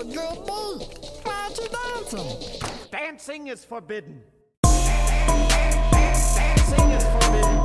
[0.00, 0.88] a good beat.
[1.24, 2.26] Why aren't you dancing?
[2.90, 4.22] Dancing is forbidden.
[4.62, 7.62] Dancing is forbidden.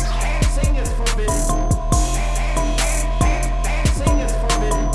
[0.00, 1.46] Dancing is forbidden.
[3.62, 4.90] Dancing is forbidden.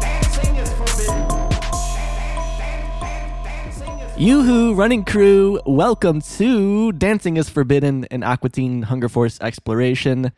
[0.00, 1.28] Dancing is forbidden.
[3.44, 10.32] Dancing Yoo-hoo, running crew, welcome to Dancing is Forbidden, an Aquatine Teen Hunger Force exploration.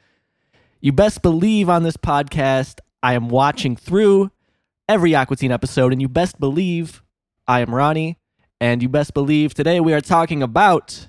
[0.80, 4.30] You best believe on this podcast, I am watching through
[4.88, 7.02] every Aqua Teen episode, and you best believe
[7.46, 8.18] I am Ronnie,
[8.60, 11.08] and you best believe today we are talking about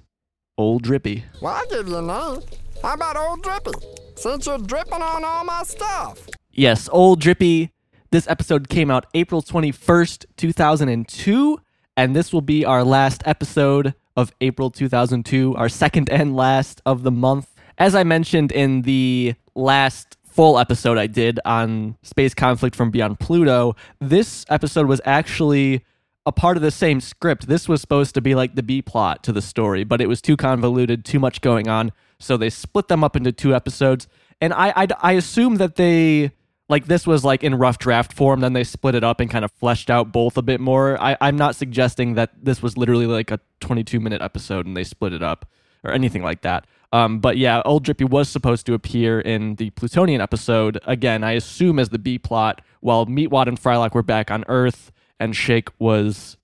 [0.58, 1.26] Old Drippy.
[1.42, 2.44] Well, I'll give you a name.
[2.84, 3.72] How about Old Drippy?
[4.16, 6.28] Since you're dripping on all my stuff.
[6.52, 7.72] Yes, Old Drippy.
[8.12, 11.60] This episode came out April 21st, 2002,
[11.98, 17.02] and this will be our last episode of April 2002, our second and last of
[17.02, 17.56] the month.
[17.80, 23.20] As I mentioned in the last full episode I did on Space Conflict from Beyond
[23.20, 25.84] Pluto, this episode was actually
[26.26, 27.48] a part of the same script.
[27.48, 30.22] This was supposed to be like the B plot to the story, but it was
[30.22, 31.92] too convoluted, too much going on.
[32.20, 34.08] So they split them up into two episodes.
[34.42, 36.32] And I, I, I assume that they,
[36.68, 39.44] like, this was like in rough draft form, then they split it up and kind
[39.44, 41.02] of fleshed out both a bit more.
[41.02, 44.84] I, I'm not suggesting that this was literally like a 22 minute episode and they
[44.84, 45.46] split it up
[45.84, 46.66] or anything like that.
[46.92, 50.80] Um, but yeah, Old Drippy was supposed to appear in the Plutonian episode.
[50.86, 54.92] Again, I assume as the B plot, while Meatwad and Frylock were back on Earth
[55.20, 56.38] and Shake was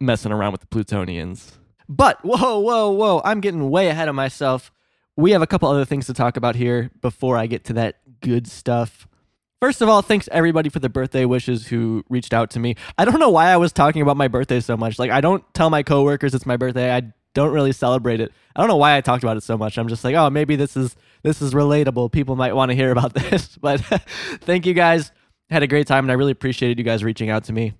[0.00, 1.58] messing around with the Plutonians.
[1.88, 4.72] But whoa, whoa, whoa, I'm getting way ahead of myself.
[5.16, 7.96] We have a couple other things to talk about here before I get to that
[8.20, 9.06] good stuff.
[9.60, 12.74] First of all, thanks everybody for the birthday wishes who reached out to me.
[12.98, 14.98] I don't know why I was talking about my birthday so much.
[14.98, 16.92] Like I don't tell my coworkers it's my birthday.
[16.92, 18.32] I don't really celebrate it.
[18.54, 19.78] I don't know why I talked about it so much.
[19.78, 22.12] I'm just like, oh, maybe this is this is relatable.
[22.12, 23.56] People might want to hear about this.
[23.56, 23.80] But
[24.40, 25.10] thank you guys.
[25.50, 27.74] Had a great time and I really appreciated you guys reaching out to me.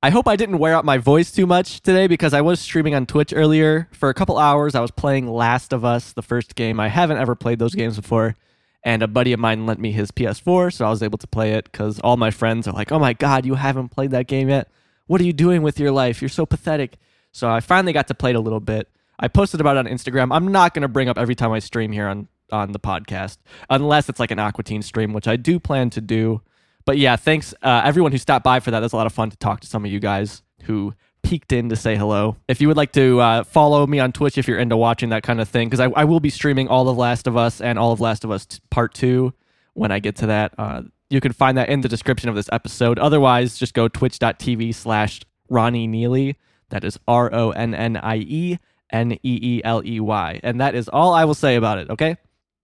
[0.00, 2.94] I hope I didn't wear out my voice too much today because I was streaming
[2.94, 4.76] on Twitch earlier for a couple hours.
[4.76, 6.78] I was playing Last of Us, the first game.
[6.78, 8.36] I haven't ever played those games before.
[8.84, 11.54] And a buddy of mine lent me his PS4, so I was able to play
[11.54, 14.48] it because all my friends are like, oh my God, you haven't played that game
[14.48, 14.70] yet?
[15.08, 16.22] What are you doing with your life?
[16.22, 16.96] You're so pathetic.
[17.32, 18.88] So I finally got to play it a little bit.
[19.18, 20.34] I posted about it on Instagram.
[20.34, 23.38] I'm not going to bring up every time I stream here on, on the podcast,
[23.68, 26.40] unless it's like an Aqua Teen stream, which I do plan to do.
[26.84, 28.80] But yeah, thanks uh, everyone who stopped by for that.
[28.80, 31.68] That's a lot of fun to talk to some of you guys who peeked in
[31.68, 32.36] to say hello.
[32.46, 35.22] If you would like to uh, follow me on Twitch if you're into watching that
[35.22, 37.78] kind of thing, because I, I will be streaming all of Last of Us and
[37.78, 39.34] all of Last of Us t- Part 2
[39.74, 40.54] when I get to that.
[40.56, 42.98] Uh, you can find that in the description of this episode.
[42.98, 46.36] Otherwise, just go twitch.tv slash Ronnie Neeley.
[46.70, 48.58] That is R O N N I E
[48.90, 50.40] N E E L E Y.
[50.42, 52.16] And that is all I will say about it, okay?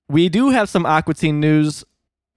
[0.08, 1.84] We do have some Aqua Teen news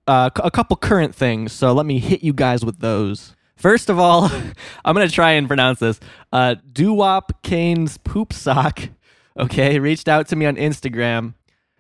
[0.07, 3.35] uh, a couple current things, so let me hit you guys with those.
[3.55, 4.31] First of all,
[4.85, 5.99] I'm gonna try and pronounce this.
[6.31, 8.89] Uh, Doo-Wop Kane's poop sock,
[9.37, 11.33] okay, reached out to me on Instagram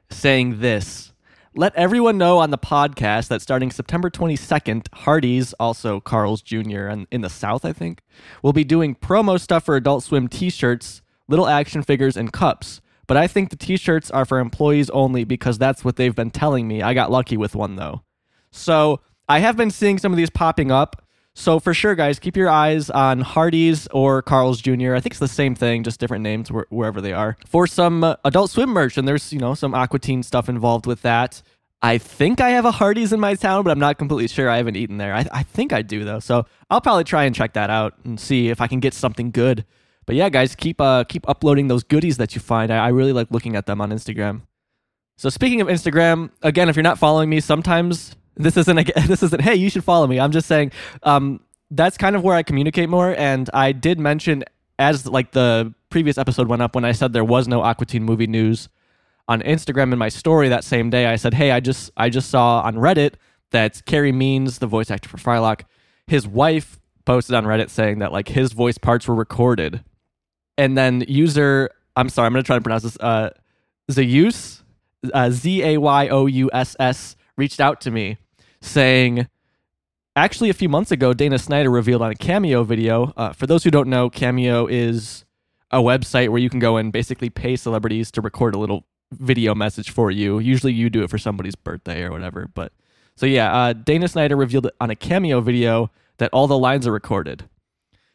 [0.09, 1.13] saying this.
[1.57, 6.85] Let everyone know on the podcast that starting September 22nd, Hardee's, also Carl's Jr.
[6.85, 8.03] and in the South, I think,
[8.43, 12.79] will be doing promo stuff for Adult Swim t-shirts, little action figures, and cups.
[13.07, 16.67] But I think the t-shirts are for employees only because that's what they've been telling
[16.67, 16.83] me.
[16.83, 18.03] I got lucky with one though.
[18.51, 21.06] So I have been seeing some of these popping up.
[21.39, 24.95] So for sure, guys, keep your eyes on Hardee's or Carl's Jr.
[24.95, 27.37] I think it's the same thing, just different names wh- wherever they are.
[27.45, 30.87] For some uh, Adult Swim merch, and there's you know some Aqua Teen stuff involved
[30.87, 31.43] with that.
[31.79, 34.49] I think I have a Hardee's in my town, but I'm not completely sure.
[34.49, 35.13] I haven't eaten there.
[35.13, 38.19] I, I think I do though, so I'll probably try and check that out and
[38.19, 39.63] see if I can get something good.
[40.07, 42.71] But yeah, guys, keep uh keep uploading those goodies that you find.
[42.71, 44.41] I, I really like looking at them on Instagram.
[45.17, 49.23] So speaking of Instagram, again, if you're not following me, sometimes this isn't a, this
[49.23, 50.19] isn't hey you should follow me.
[50.19, 50.71] I'm just saying
[51.03, 53.15] um, that's kind of where I communicate more.
[53.17, 54.43] And I did mention
[54.79, 58.03] as like the previous episode went up when I said there was no Aqua Teen
[58.03, 58.69] movie news
[59.27, 61.05] on Instagram in my story that same day.
[61.07, 63.13] I said hey I just I just saw on Reddit
[63.51, 65.61] that Carey Means, the voice actor for Frylock,
[66.05, 69.83] his wife posted on Reddit saying that like his voice parts were recorded,
[70.57, 73.31] and then user I'm sorry I'm gonna try to pronounce this uh
[73.91, 74.61] Zayus
[75.13, 78.17] uh, Z A Y O U S S reached out to me
[78.61, 79.27] saying,
[80.15, 83.13] actually, a few months ago, Dana Snyder revealed on a Cameo video.
[83.15, 85.25] Uh, for those who don't know, Cameo is
[85.71, 89.55] a website where you can go and basically pay celebrities to record a little video
[89.55, 90.39] message for you.
[90.39, 92.47] Usually, you do it for somebody's birthday or whatever.
[92.53, 92.71] But
[93.15, 96.91] so yeah, uh, Dana Snyder revealed on a Cameo video that all the lines are
[96.91, 97.49] recorded.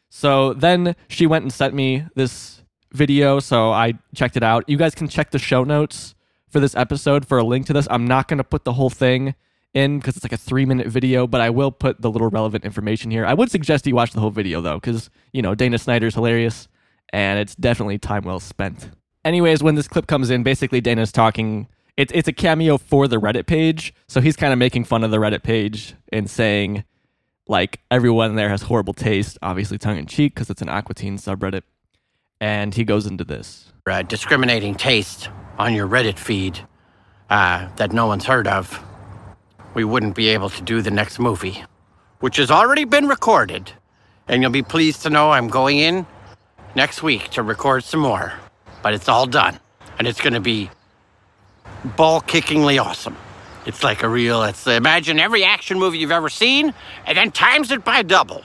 [0.09, 2.61] So then she went and sent me this
[2.91, 4.63] video, so I checked it out.
[4.69, 6.15] You guys can check the show notes
[6.47, 7.87] for this episode for a link to this.
[7.89, 9.35] I'm not going to put the whole thing
[9.73, 12.65] in because it's like a three minute video, but I will put the little relevant
[12.65, 13.25] information here.
[13.25, 16.67] I would suggest you watch the whole video though, because, you know, Dana Snyder's hilarious
[17.11, 18.89] and it's definitely time well spent.
[19.23, 21.67] Anyways, when this clip comes in, basically Dana's talking.
[21.95, 25.11] It's it's a cameo for the Reddit page, so he's kind of making fun of
[25.11, 26.83] the Reddit page and saying,
[27.47, 31.17] like everyone there has horrible taste, obviously tongue in cheek because it's an Aqua Teen
[31.17, 31.61] subreddit.
[32.41, 33.71] And he goes into this.
[33.87, 35.29] uh, discriminating taste
[35.59, 36.59] on your Reddit feed
[37.29, 38.83] uh, that no one's heard of,
[39.73, 41.63] we wouldn't be able to do the next movie,
[42.19, 43.71] which has already been recorded.
[44.27, 46.05] And you'll be pleased to know I'm going in
[46.75, 48.33] next week to record some more.
[48.81, 49.59] But it's all done.
[49.97, 50.69] And it's going to be
[51.97, 53.17] ball kickingly awesome.
[53.65, 56.73] It's like a real, it's imagine every action movie you've ever seen
[57.05, 58.43] and then times it by double.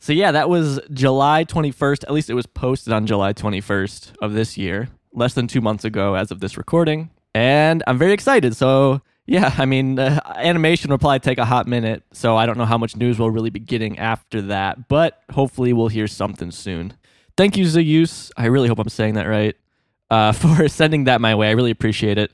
[0.00, 2.04] So yeah, that was July 21st.
[2.04, 5.84] At least it was posted on July 21st of this year, less than two months
[5.84, 7.10] ago as of this recording.
[7.34, 8.56] And I'm very excited.
[8.56, 12.04] So yeah, I mean, uh, animation will probably take a hot minute.
[12.12, 15.72] So I don't know how much news we'll really be getting after that, but hopefully
[15.72, 16.94] we'll hear something soon.
[17.36, 18.30] Thank you, Zeus.
[18.36, 19.56] I really hope I'm saying that right.
[20.08, 21.48] Uh, for sending that my way.
[21.48, 22.30] I really appreciate it.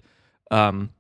[0.51, 0.91] Um,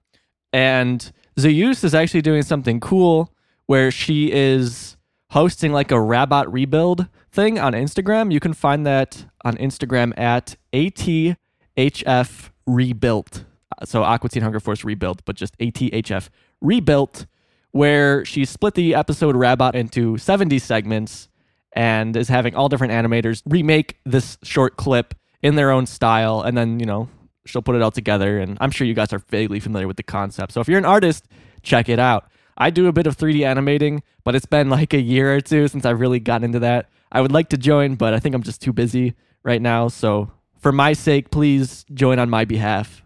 [0.55, 3.31] and Zeus is actually doing something cool
[3.67, 4.97] where she is
[5.33, 8.33] hosting like a Rabot rebuild thing on Instagram.
[8.33, 13.44] You can find that on Instagram at ATHF Rebuilt.
[13.84, 16.29] So Aqua Teen Hunger Force Rebuilt, but just ATHF
[16.61, 17.26] Rebuilt,
[17.73, 21.29] where she split the episode Rabot into 70 segments
[21.73, 26.56] and is having all different animators remake this short clip in their own style and
[26.56, 27.08] then, you know,
[27.46, 30.02] she'll put it all together and I'm sure you guys are vaguely familiar with the
[30.02, 30.52] concept.
[30.52, 31.26] So if you're an artist,
[31.62, 32.31] check it out.
[32.56, 35.67] I do a bit of 3D animating, but it's been like a year or two
[35.69, 36.88] since I've really gotten into that.
[37.11, 39.88] I would like to join, but I think I'm just too busy right now.
[39.88, 43.01] So for my sake, please join on my behalf.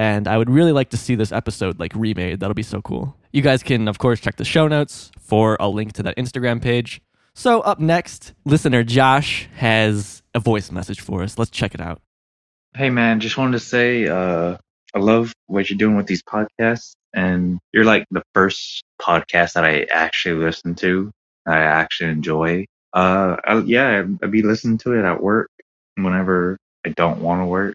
[0.00, 2.40] And I would really like to see this episode like remade.
[2.40, 3.14] That'll be so cool.
[3.32, 6.62] You guys can, of course, check the show notes for a link to that Instagram
[6.62, 7.02] page.
[7.34, 11.36] So, up next, listener Josh has a voice message for us.
[11.36, 12.00] Let's check it out.
[12.74, 14.56] Hey man, just wanted to say uh
[14.94, 19.66] I love what you're doing with these podcasts and you're like the first podcast that
[19.66, 21.10] I actually listen to.
[21.46, 22.64] I actually enjoy.
[22.94, 25.50] Uh I, yeah, I'd be listening to it at work
[25.96, 26.56] whenever
[26.86, 27.74] I don't want to work.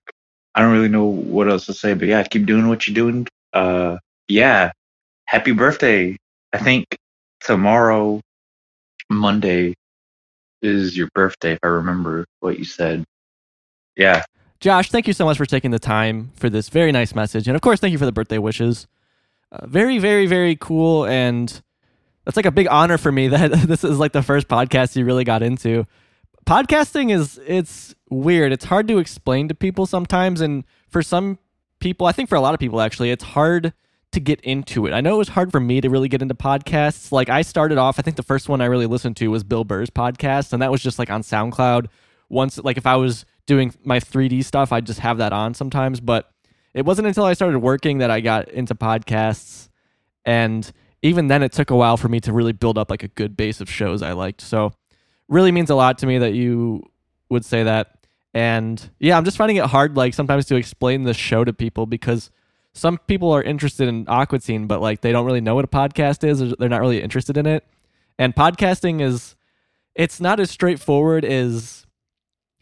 [0.55, 3.27] I don't really know what else to say, but yeah, keep doing what you're doing.
[3.53, 3.97] Uh
[4.27, 4.71] yeah.
[5.25, 6.17] Happy birthday.
[6.53, 6.85] I think
[7.41, 8.21] tomorrow
[9.09, 9.75] Monday
[10.61, 13.03] is your birthday if I remember what you said.
[13.95, 14.23] Yeah,
[14.65, 17.47] Josh, thank you so much for taking the time for this very nice message.
[17.47, 18.87] And of course, thank you for the birthday wishes.
[19.51, 21.05] Uh, very, very, very cool.
[21.05, 21.61] And
[22.23, 25.05] that's like a big honor for me that this is like the first podcast you
[25.05, 25.85] really got into.
[26.45, 28.51] Podcasting is, it's weird.
[28.51, 30.41] It's hard to explain to people sometimes.
[30.41, 31.39] And for some
[31.79, 33.73] people, I think for a lot of people actually, it's hard
[34.11, 34.93] to get into it.
[34.93, 37.11] I know it was hard for me to really get into podcasts.
[37.11, 39.63] Like I started off, I think the first one I really listened to was Bill
[39.63, 40.53] Burr's podcast.
[40.53, 41.87] And that was just like on SoundCloud.
[42.29, 45.99] Once, like if I was doing my 3D stuff, I'd just have that on sometimes.
[45.99, 46.31] But
[46.75, 49.69] it wasn't until I started working that I got into podcasts.
[50.25, 50.71] And
[51.01, 53.35] even then, it took a while for me to really build up like a good
[53.35, 54.41] base of shows I liked.
[54.41, 54.73] So,
[55.27, 56.83] really means a lot to me that you
[57.29, 57.97] would say that.
[58.33, 61.85] And yeah, I'm just finding it hard, like sometimes to explain the show to people
[61.85, 62.31] because
[62.73, 66.27] some people are interested in Aqua but like they don't really know what a podcast
[66.27, 67.65] is, they're not really interested in it.
[68.19, 69.35] And podcasting is,
[69.95, 71.85] it's not as straightforward as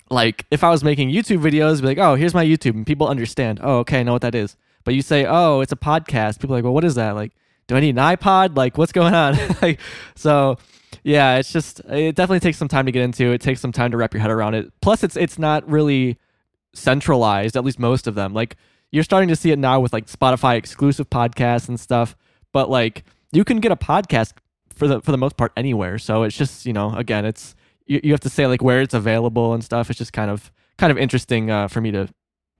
[0.10, 3.08] like if I was making YouTube videos, be like, oh, here's my YouTube, and people
[3.08, 3.60] understand.
[3.64, 4.56] Oh, okay, I know what that is.
[4.84, 6.40] But you say, oh, it's a podcast.
[6.40, 7.16] People are like, well, what is that?
[7.16, 7.32] Like,
[7.68, 8.56] do I need an iPod?
[8.56, 9.38] Like, what's going on?
[9.62, 9.80] like,
[10.16, 10.58] so
[11.04, 13.32] yeah, it's just it definitely takes some time to get into.
[13.32, 14.72] It takes some time to wrap your head around it.
[14.82, 16.18] Plus, it's it's not really
[16.74, 17.56] centralized.
[17.56, 18.34] At least most of them.
[18.34, 18.56] Like
[18.92, 22.16] you're starting to see it now with like Spotify exclusive podcasts and stuff.
[22.52, 24.34] But like you can get a podcast
[24.76, 25.98] for the for the most part anywhere.
[25.98, 28.94] So it's just you know again it's you, you have to say like where it's
[28.94, 29.90] available and stuff.
[29.90, 32.08] It's just kind of kind of interesting uh, for me to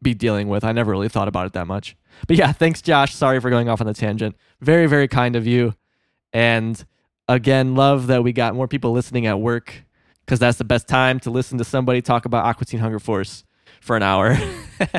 [0.02, 0.64] be dealing with.
[0.64, 1.96] I never really thought about it that much.
[2.28, 3.14] But yeah, thanks Josh.
[3.14, 4.36] Sorry for going off on the tangent.
[4.62, 5.76] Very very kind of you.
[6.32, 6.84] And
[7.28, 9.84] again, love that we got more people listening at work
[10.26, 13.44] because that's the best time to listen to somebody talk about Aqua Teen Hunger Force
[13.82, 14.38] for an hour.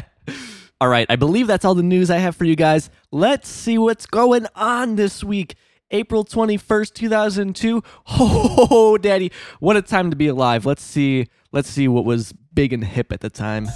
[0.81, 2.91] all right, I believe that's all the news I have for you guys.
[3.11, 5.55] Let's see what's going on this week.
[5.91, 7.83] April 21st, 2002.
[8.07, 10.67] Oh, daddy, what a time to be alive.
[10.67, 13.69] Let's see let's see what was big and hip at the time.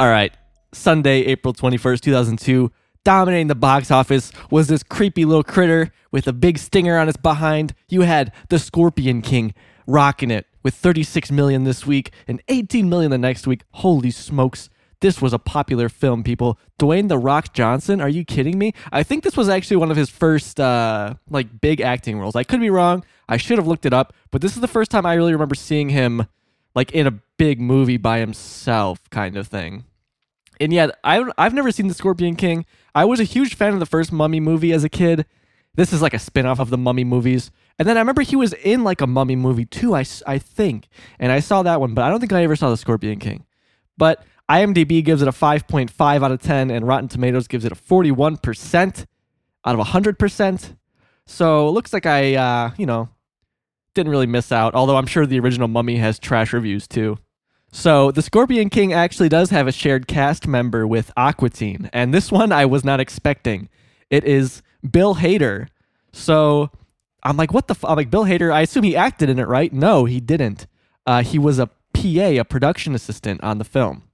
[0.00, 0.32] All right.
[0.72, 2.70] Sunday, April 21st, 2002.
[3.04, 7.16] Dominating the box office was this creepy little critter with a big stinger on its
[7.16, 7.74] behind.
[7.88, 9.54] You had the Scorpion King
[9.86, 13.62] rocking it with 36 million this week and 18 million the next week.
[13.72, 14.68] Holy smokes.
[15.00, 16.58] This was a popular film, people.
[16.78, 18.72] Dwayne the Rock Johnson, are you kidding me?
[18.92, 22.36] I think this was actually one of his first uh like big acting roles.
[22.36, 23.04] I could be wrong.
[23.28, 25.54] I should have looked it up, but this is the first time I really remember
[25.54, 26.26] seeing him
[26.74, 29.84] like in a big movie by himself kind of thing.
[30.60, 32.66] And yet, I I've never seen The Scorpion King.
[32.94, 35.26] I was a huge fan of the first Mummy movie as a kid.
[35.74, 37.50] This is like a spin-off of the Mummy movies.
[37.78, 40.88] And then I remember he was in like a Mummy movie too, I, I think.
[41.20, 43.44] And I saw that one, but I don't think I ever saw The Scorpion King.
[43.96, 47.76] But IMDb gives it a 5.5 out of 10 and Rotten Tomatoes gives it a
[47.76, 49.06] 41%
[49.64, 50.76] out of 100%.
[51.26, 53.10] So it looks like I uh, you know,
[53.94, 57.18] didn't really miss out, although I'm sure the original Mummy has trash reviews too.
[57.70, 62.14] So, The Scorpion King actually does have a shared cast member with Aqua Teen, and
[62.14, 63.68] this one I was not expecting.
[64.10, 65.68] It is Bill Hader.
[66.12, 66.70] So,
[67.22, 67.72] I'm like, what the?
[67.74, 67.84] F-?
[67.84, 68.52] I'm like, Bill Hader.
[68.52, 69.72] I assume he acted in it, right?
[69.72, 70.66] No, he didn't.
[71.06, 74.04] Uh, he was a PA, a production assistant on the film.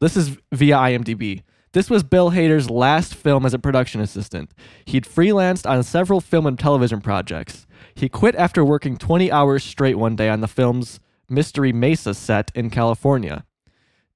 [0.00, 1.42] This is via IMDb.
[1.72, 4.50] This was Bill Hader's last film as a production assistant.
[4.84, 7.66] He'd freelanced on several film and television projects.
[7.94, 12.50] He quit after working 20 hours straight one day on the film's Mystery Mesa set
[12.54, 13.44] in California.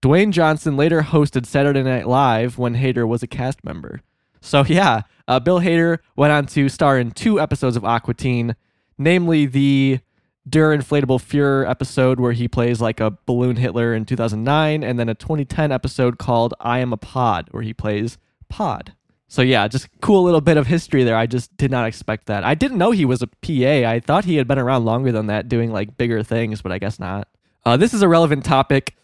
[0.03, 4.01] Dwayne Johnson later hosted Saturday Night Live when Hader was a cast member.
[4.41, 8.57] So, yeah, uh, Bill Hader went on to star in two episodes of Aqua Teen,
[8.97, 10.01] namely the
[10.49, 15.09] Der Inflatable Fuhrer episode where he plays like a balloon Hitler in 2009, and then
[15.09, 18.17] a 2010 episode called I Am a Pod where he plays
[18.49, 18.95] Pod.
[19.31, 21.17] So yeah, just cool little bit of history there.
[21.17, 22.43] I just did not expect that.
[22.43, 23.89] I didn't know he was a PA.
[23.89, 26.79] I thought he had been around longer than that, doing like bigger things, but I
[26.79, 27.29] guess not.
[27.65, 28.97] Uh, this is a relevant topic.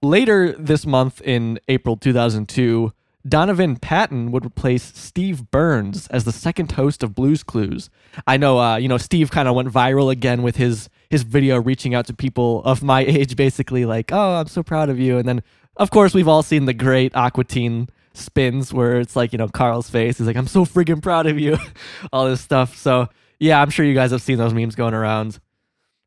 [0.00, 2.92] Later this month in April 2002,
[3.28, 7.90] Donovan Patton would replace Steve Burns as the second host of Blues Clues.
[8.24, 11.60] I know, uh, you know, Steve kind of went viral again with his his video
[11.60, 15.18] reaching out to people of my age, basically like, "Oh, I'm so proud of you,"
[15.18, 15.42] and then
[15.76, 19.48] of course we've all seen the great Aqua Teen spins where it's like you know
[19.48, 21.58] Carl's face is like I'm so friggin' proud of you,
[22.12, 22.76] all this stuff.
[22.76, 25.40] So yeah, I'm sure you guys have seen those memes going around.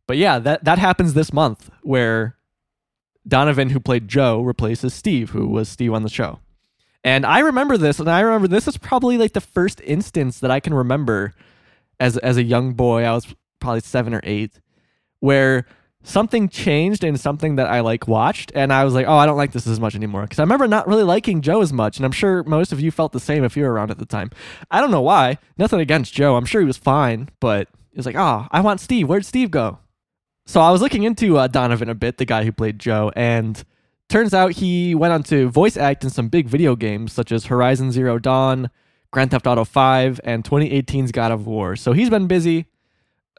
[0.08, 2.36] But yeah, that that happens this month where
[3.28, 6.40] Donovan, who played Joe, replaces Steve, who was Steve on the show.
[7.04, 10.52] And I remember this, and I remember this is probably like the first instance that
[10.52, 11.34] I can remember
[12.00, 13.04] as as a young boy.
[13.04, 13.28] I was
[13.60, 14.60] probably seven or eight,
[15.20, 15.66] where
[16.06, 19.38] something changed in something that I like watched, and I was like, oh, I don't
[19.38, 20.22] like this as much anymore.
[20.22, 22.92] Because I remember not really liking Joe as much, and I'm sure most of you
[22.92, 24.32] felt the same if you were around at the time.
[24.72, 25.40] I don't know why.
[25.58, 26.36] Nothing against Joe.
[26.36, 29.10] I'm sure he was fine, but it was like, oh, I want Steve.
[29.10, 29.80] Where'd Steve go?
[30.46, 33.64] So I was looking into uh, Donovan a bit, the guy who played Joe, and
[34.10, 37.48] turns out he went on to voice act in some big video games such as
[37.48, 38.70] Horizon Zero Dawn,
[39.12, 41.76] Grand Theft Auto 5, and 2018's God of War.
[41.76, 42.68] So he's been busy.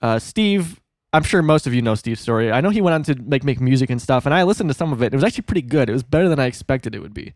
[0.03, 0.81] Uh, Steve,
[1.17, 2.53] I'm sure most of you know Steve's story.
[2.53, 4.75] I know he went on to make make music and stuff, and I listened to
[4.75, 5.15] some of it.
[5.15, 5.89] It was actually pretty good.
[5.89, 7.33] It was better than I expected it would be.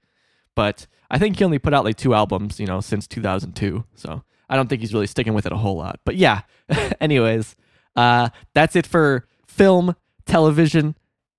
[0.55, 3.85] But I think he only put out like two albums, you know, since 2002.
[3.95, 5.99] So I don't think he's really sticking with it a whole lot.
[6.05, 6.43] But yeah,
[7.01, 7.57] anyways,
[7.97, 9.97] uh, that's it for film,
[10.27, 10.95] television.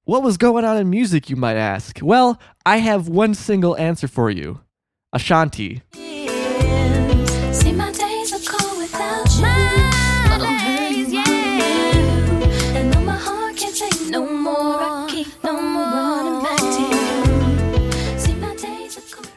[0.05, 1.99] What was going on in music, you might ask?
[2.01, 4.61] Well, I have one single answer for you
[5.13, 5.83] Ashanti.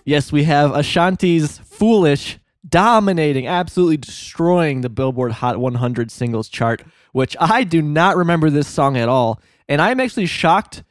[0.04, 6.82] Yes, we have Ashanti's Foolish dominating, absolutely destroying the Billboard Hot 100 singles chart,
[7.12, 9.40] which I do not remember this song at all.
[9.66, 10.82] And I'm actually shocked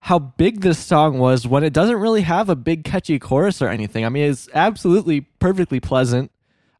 [0.00, 3.68] how big this song was when it doesn't really have a big catchy chorus or
[3.68, 4.04] anything.
[4.04, 6.30] I mean, it's absolutely perfectly pleasant.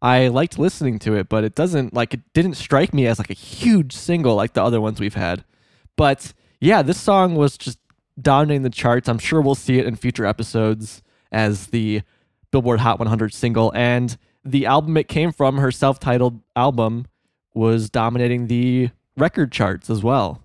[0.01, 3.31] I liked listening to it, but it doesn't like it didn't strike me as like
[3.31, 5.45] a huge single like the other ones we've had.
[5.97, 7.79] But yeah, this song was just
[8.21, 9.09] dominating the charts.
[9.09, 11.03] I'm sure we'll see it in future episodes
[11.35, 12.03] as the
[12.51, 17.07] Billboard Hot 100 single and the album it came from, her self-titled album
[17.55, 20.43] was dominating the record charts as well.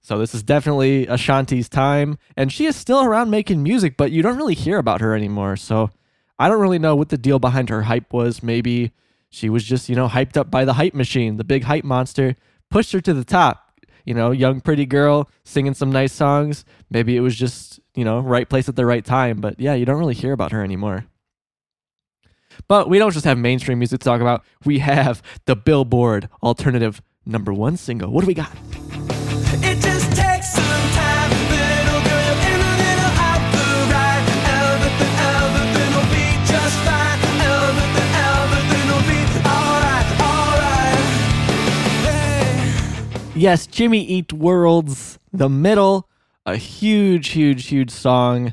[0.00, 4.22] So this is definitely Ashanti's time, and she is still around making music, but you
[4.22, 5.56] don't really hear about her anymore.
[5.56, 5.90] So
[6.38, 8.42] I don't really know what the deal behind her hype was.
[8.42, 8.92] Maybe
[9.28, 12.36] she was just, you know, hyped up by the hype machine, the big hype monster,
[12.70, 13.67] pushed her to the top.
[14.04, 16.64] You know, young pretty girl singing some nice songs.
[16.90, 19.40] Maybe it was just, you know, right place at the right time.
[19.40, 21.06] But yeah, you don't really hear about her anymore.
[22.66, 24.44] But we don't just have mainstream music to talk about.
[24.64, 28.10] We have the Billboard alternative number one single.
[28.10, 28.52] What do we got?
[43.38, 46.08] Yes, Jimmy Eat World's The Middle,
[46.44, 48.52] a huge, huge, huge song.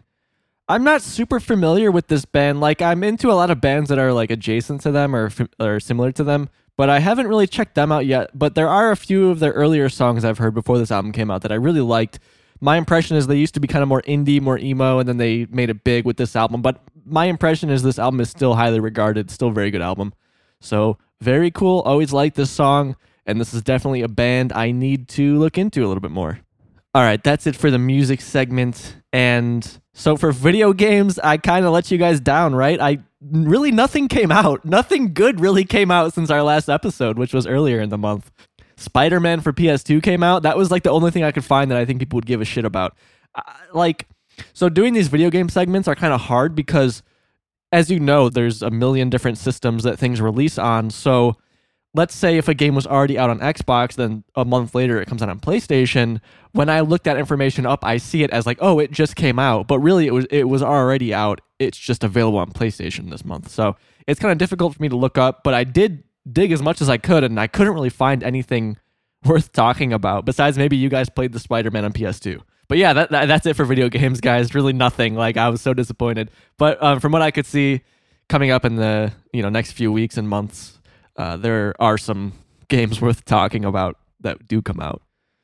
[0.68, 2.62] I'm not super familiar with this band.
[2.62, 5.80] Like, I'm into a lot of bands that are like adjacent to them or or
[5.80, 8.38] similar to them, but I haven't really checked them out yet.
[8.38, 11.32] But there are a few of their earlier songs I've heard before this album came
[11.32, 12.20] out that I really liked.
[12.62, 15.18] My impression is they used to be kind of more indie, more emo, and then
[15.18, 16.62] they made it big with this album.
[16.62, 20.14] But my impression is this album is still highly regarded, still very good album.
[20.62, 21.80] So very cool.
[21.82, 25.86] Always liked this song, and this is definitely a band I need to look into
[25.86, 26.40] a little bit more.
[26.94, 28.96] All right, that's it for the music segment.
[29.12, 32.80] And so for video games, I kind of let you guys down, right?
[32.80, 34.64] I really nothing came out.
[34.64, 38.32] Nothing good really came out since our last episode, which was earlier in the month.
[38.78, 40.44] Spider Man for PS2 came out.
[40.44, 42.42] That was like the only thing I could find that I think people would give
[42.42, 42.96] a shit about.
[43.34, 43.42] Uh,
[43.74, 44.08] like,
[44.54, 47.04] so doing these video game segments are kind of hard because,
[47.72, 50.90] as you know, there's a million different systems that things release on.
[50.90, 51.38] So,
[51.96, 55.08] let's say if a game was already out on Xbox, then a month later it
[55.08, 56.20] comes out on PlayStation.
[56.52, 59.40] When I look that information up, I see it as like, oh, it just came
[59.40, 61.42] out, but really it was it was already out.
[61.58, 63.50] It's just available on PlayStation this month.
[63.50, 66.62] So it's kind of difficult for me to look up, but I did dig as
[66.62, 68.78] much as I could, and I couldn't really find anything
[69.26, 72.42] worth talking about besides maybe you guys played the Spider-Man on PS2.
[72.68, 74.54] But yeah, that, that that's it for video games, guys.
[74.54, 75.16] Really nothing.
[75.16, 76.32] Like I was so disappointed.
[76.58, 77.82] But um, from what I could see,
[78.28, 80.75] coming up in the you know next few weeks and months,
[81.18, 82.34] uh, there are some
[82.68, 85.02] games worth talking about that do come out.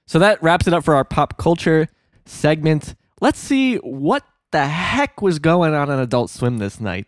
[0.08, 1.88] So that wraps it up for our pop culture
[2.26, 2.96] segment.
[3.22, 7.08] Let's see what the heck was going on on Adult Swim this night.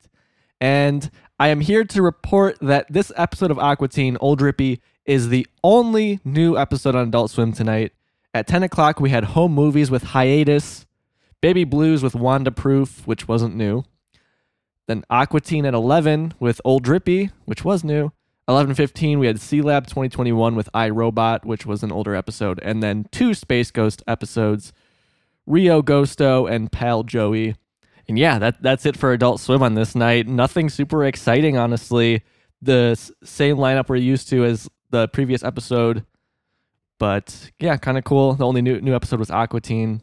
[0.61, 5.27] And I am here to report that this episode of Aqua Teen, Old Drippy, is
[5.29, 7.91] the only new episode on Adult Swim tonight.
[8.33, 10.85] At 10 o'clock, we had Home Movies with Hiatus,
[11.41, 13.83] Baby Blues with Wanda Proof, which wasn't new.
[14.87, 18.11] Then Aqua Teen at 11 with Old Drippy, which was new.
[18.47, 23.33] 11:15 we had Sealab 2021 with iRobot, which was an older episode, and then two
[23.33, 24.73] Space Ghost episodes,
[25.45, 27.55] Rio Ghosto and Pal Joey.
[28.07, 30.27] And yeah, that that's it for Adult Swim on this night.
[30.27, 32.23] Nothing super exciting, honestly.
[32.61, 36.05] The same lineup we're used to as the previous episode,
[36.99, 38.33] but yeah, kind of cool.
[38.33, 40.01] The only new new episode was Aqua Teen.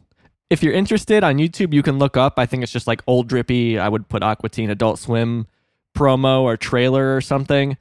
[0.49, 2.33] If you're interested on YouTube, you can look up.
[2.37, 3.77] I think it's just like Old Drippy.
[3.77, 5.45] I would put Aqua Teen Adult Swim
[5.95, 7.77] promo or trailer or something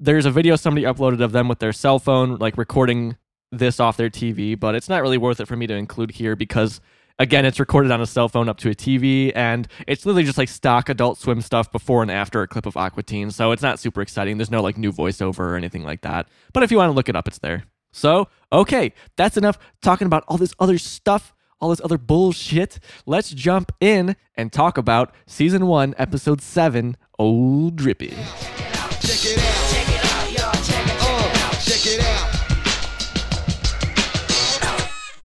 [0.00, 3.16] there's a video somebody uploaded of them with their cell phone, like recording
[3.52, 6.34] this off their TV, but it's not really worth it for me to include here
[6.34, 6.80] because,
[7.18, 10.38] again, it's recorded on a cell phone up to a TV, and it's literally just
[10.38, 13.62] like stock Adult Swim stuff before and after a clip of Aqua Teen, so it's
[13.62, 14.38] not super exciting.
[14.38, 16.28] There's no like new voiceover or anything like that.
[16.54, 17.64] But if you want to look it up, it's there.
[17.92, 21.34] So, okay, that's enough talking about all this other stuff.
[21.62, 22.78] All this other bullshit.
[23.04, 28.14] Let's jump in and talk about season one, episode seven, Old Drippy.
[28.16, 29.00] Check it out.
[29.02, 29.69] Check it out,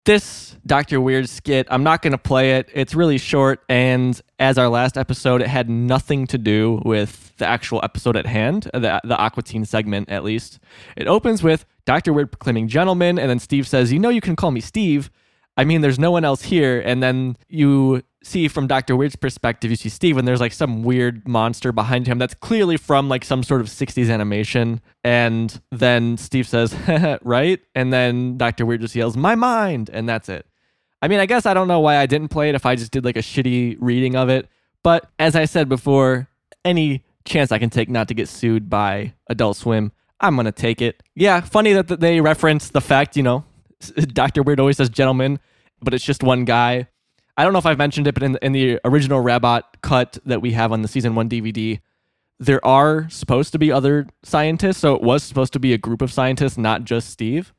[0.08, 1.00] this Dr.
[1.00, 2.70] Weird skit, I'm not going to play it.
[2.74, 3.64] It's really short.
[3.70, 8.26] And as our last episode, it had nothing to do with the actual episode at
[8.26, 10.60] hand, uh, the, the Aqua Teen segment at least.
[10.96, 12.14] It opens with Dr.
[12.14, 13.20] Weird proclaiming gentleman.
[13.20, 15.12] And then Steve says, You know, you can call me Steve.
[15.58, 16.80] I mean, there's no one else here.
[16.80, 18.96] And then you see from Dr.
[18.96, 22.78] Weird's perspective, you see Steve, and there's like some weird monster behind him that's clearly
[22.78, 24.82] from like some sort of 60s animation.
[25.04, 26.76] And then Steve says,
[27.22, 27.60] right?
[27.76, 28.66] And then Dr.
[28.66, 29.90] Weird just yells, My mind.
[29.92, 30.46] And that's it.
[31.02, 32.92] I mean, I guess I don't know why I didn't play it if I just
[32.92, 34.50] did like a shitty reading of it.
[34.84, 36.28] But as I said before,
[36.66, 40.52] any chance I can take not to get sued by Adult Swim, I'm going to
[40.52, 41.04] take it.
[41.16, 43.46] Yeah, funny that they reference the fact, you know,
[43.96, 44.42] Dr.
[44.42, 45.40] Weird always says gentleman,
[45.82, 46.88] but it's just one guy.
[47.38, 50.42] I don't know if I've mentioned it, but in, in the original Rabot cut that
[50.42, 51.80] we have on the season one DVD,
[52.40, 54.78] there are supposed to be other scientists.
[54.78, 57.54] So it was supposed to be a group of scientists, not just Steve.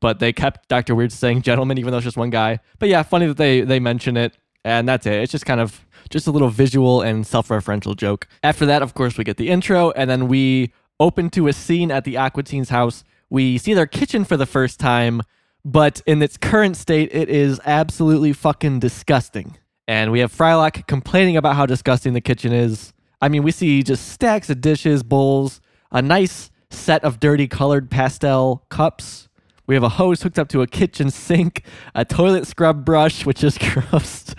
[0.00, 0.94] But they kept Dr.
[0.94, 2.60] Weird saying gentleman, even though it's just one guy.
[2.78, 4.36] But yeah, funny that they they mention it.
[4.64, 5.14] And that's it.
[5.14, 8.28] It's just kind of just a little visual and self-referential joke.
[8.42, 11.90] After that, of course, we get the intro, and then we open to a scene
[11.90, 13.04] at the Aqua Teen's house.
[13.30, 15.22] We see their kitchen for the first time,
[15.64, 19.56] but in its current state, it is absolutely fucking disgusting.
[19.86, 22.92] And we have Frylock complaining about how disgusting the kitchen is.
[23.20, 27.90] I mean, we see just stacks of dishes, bowls, a nice set of dirty colored
[27.90, 29.28] pastel cups.
[29.66, 31.62] We have a hose hooked up to a kitchen sink,
[31.94, 34.34] a toilet scrub brush, which is gross,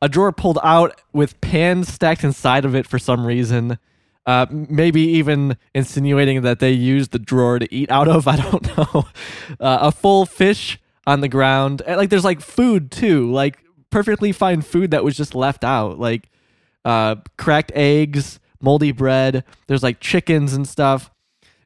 [0.00, 3.78] a drawer pulled out with pans stacked inside of it for some reason.
[4.26, 8.26] Uh, maybe even insinuating that they used the drawer to eat out of.
[8.26, 9.06] I don't know.
[9.60, 11.82] Uh, a full fish on the ground.
[11.86, 13.58] And, like there's like food too, like
[13.90, 16.30] perfectly fine food that was just left out, like
[16.84, 19.44] uh, cracked eggs, moldy bread.
[19.66, 21.10] There's like chickens and stuff.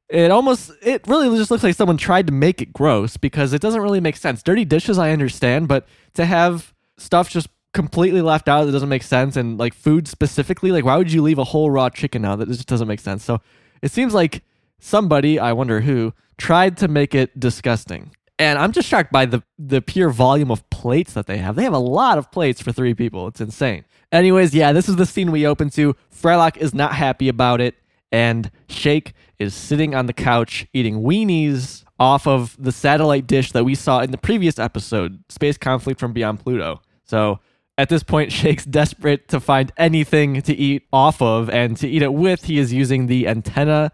[0.09, 3.61] It almost, it really just looks like someone tried to make it gross because it
[3.61, 4.43] doesn't really make sense.
[4.43, 9.03] Dirty dishes, I understand, but to have stuff just completely left out that doesn't make
[9.03, 12.39] sense and like food specifically like why would you leave a whole raw chicken out
[12.39, 13.25] that just doesn't make sense?
[13.25, 13.41] So
[13.83, 14.43] it seems like
[14.81, 18.13] somebody i wonder who tried to make it disgusting.
[18.39, 21.57] And i'm just shocked by the the pure volume of plates that they have.
[21.57, 23.27] They have a lot of plates for three people.
[23.29, 23.85] It's insane.
[24.11, 25.95] Anyways yeah this is the scene we open to.
[26.15, 27.75] Frylock is not happy about it
[28.11, 33.65] and shake is sitting on the couch eating weenies off of the satellite dish that
[33.65, 36.81] we saw in the previous episode space conflict from beyond pluto.
[37.05, 37.41] So
[37.79, 42.03] at this point, Shake's desperate to find anything to eat off of, and to eat
[42.03, 43.93] it with, he is using the antenna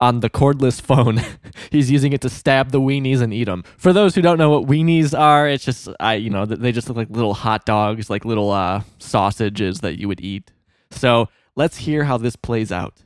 [0.00, 1.22] on the cordless phone.
[1.70, 3.64] He's using it to stab the weenies and eat them.
[3.78, 6.88] For those who don't know what weenies are, it's just I, you know, they just
[6.88, 10.52] look like little hot dogs, like little uh, sausages that you would eat.
[10.90, 13.04] So let's hear how this plays out.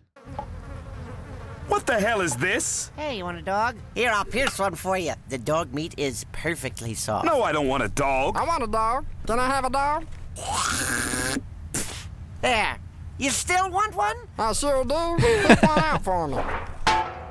[1.69, 2.91] What the hell is this?
[2.97, 3.77] Hey, you want a dog?
[3.95, 5.15] Here, I'll pierce one for you.
[5.29, 7.25] The dog meat is perfectly soft.
[7.25, 8.37] No, I don't want a dog.
[8.37, 9.07] I want a dog.
[9.27, 10.07] Can I have a dog?
[12.43, 12.79] There.
[13.19, 14.17] You still want one?
[14.39, 15.17] I sure do.
[15.47, 16.37] Pick one out for me.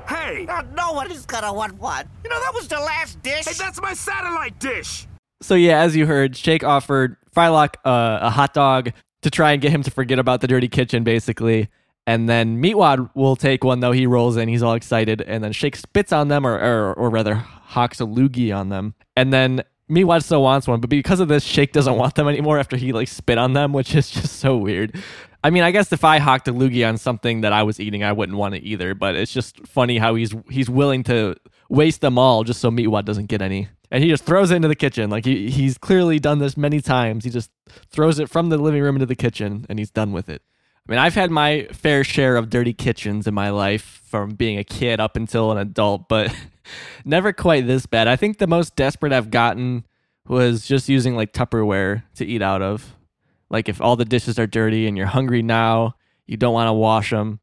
[0.08, 2.06] Hey, Oh, no one is gonna want one.
[2.24, 3.44] You know, that was the last dish.
[3.46, 5.06] hey, that's my satellite dish.
[5.42, 8.92] So yeah, as you heard, Shake offered Frylock uh, a hot dog
[9.22, 11.68] to try and get him to forget about the dirty kitchen, basically.
[12.06, 15.52] And then Meatwad will take one, though he rolls in, he's all excited, and then
[15.52, 18.94] Shake spits on them, or or, or rather hawks a loogie on them.
[19.16, 22.58] And then Meatwad still wants one, but because of this, Shake doesn't want them anymore
[22.58, 24.96] after he like spit on them, which is just so weird.
[25.42, 28.02] I mean, I guess if I hawked a loogie on something that I was eating,
[28.02, 28.94] I wouldn't want it either.
[28.94, 31.36] But it's just funny how he's he's willing to
[31.68, 33.68] waste them all just so Meatwad doesn't get any.
[33.90, 35.10] And he just throws it into the kitchen.
[35.10, 37.24] Like he, he's clearly done this many times.
[37.24, 37.50] He just
[37.90, 40.42] throws it from the living room into the kitchen and he's done with it.
[40.86, 44.58] I mean, I've had my fair share of dirty kitchens in my life from being
[44.58, 46.34] a kid up until an adult, but
[47.04, 48.06] never quite this bad.
[48.06, 49.86] I think the most desperate I've gotten
[50.28, 52.94] was just using like Tupperware to eat out of.
[53.48, 56.72] Like if all the dishes are dirty and you're hungry now, you don't want to
[56.72, 57.40] wash them.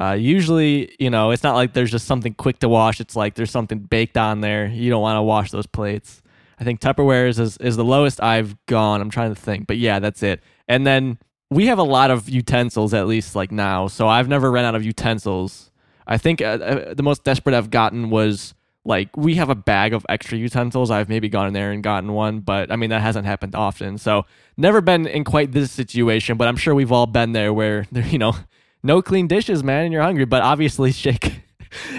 [0.00, 3.00] Uh, usually, you know, it's not like there's just something quick to wash.
[3.00, 4.68] It's like there's something baked on there.
[4.68, 6.22] You don't want to wash those plates.
[6.60, 9.00] I think Tupperware is, is is the lowest I've gone.
[9.00, 10.42] I'm trying to think, but yeah, that's it.
[10.68, 11.18] And then
[11.50, 13.86] we have a lot of utensils, at least like now.
[13.86, 15.70] So I've never run out of utensils.
[16.06, 19.92] I think uh, uh, the most desperate I've gotten was like we have a bag
[19.92, 20.90] of extra utensils.
[20.90, 23.98] I've maybe gone in there and gotten one, but I mean that hasn't happened often.
[23.98, 24.24] So
[24.56, 28.18] never been in quite this situation, but I'm sure we've all been there where you
[28.18, 28.34] know,
[28.82, 30.24] no clean dishes, man, and you're hungry.
[30.24, 31.42] But obviously, Shake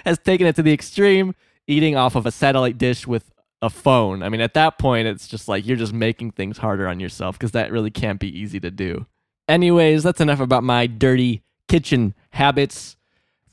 [0.05, 1.35] has taken it to the extreme,
[1.67, 3.31] eating off of a satellite dish with
[3.61, 4.23] a phone.
[4.23, 7.37] I mean, at that point, it's just like you're just making things harder on yourself
[7.37, 9.05] because that really can't be easy to do.
[9.49, 12.95] Anyways, that's enough about my dirty kitchen habits.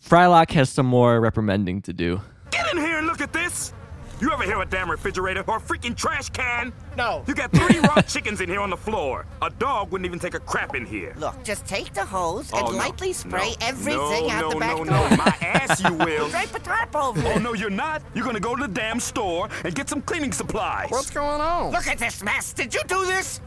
[0.07, 2.21] Frylock has some more reprimanding to do.
[2.51, 3.73] Get in here and look at this.
[4.21, 6.71] You ever hear a damn refrigerator or a freaking trash can?
[6.99, 7.25] No.
[7.27, 9.25] You got three raw chickens in here on the floor.
[9.41, 11.15] A dog wouldn't even take a crap in here.
[11.19, 12.77] Look, just take the hose and Oh, no.
[12.77, 13.67] lightly spray No.
[13.67, 15.11] everything no, out no, the back no, door.
[15.11, 16.29] No, my ass you will.
[16.29, 18.03] Drape a tarp over Oh no, you're not.
[18.15, 20.91] You're gonna go to the damn store and get some cleaning supplies.
[20.91, 21.73] What's going on?
[21.73, 22.53] Look at this mess.
[22.53, 23.41] Did you do this?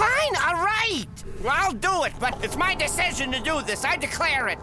[0.00, 1.06] Fine, all right.
[1.46, 3.84] I'll do it, but it's my decision to do this.
[3.84, 4.58] I declare it.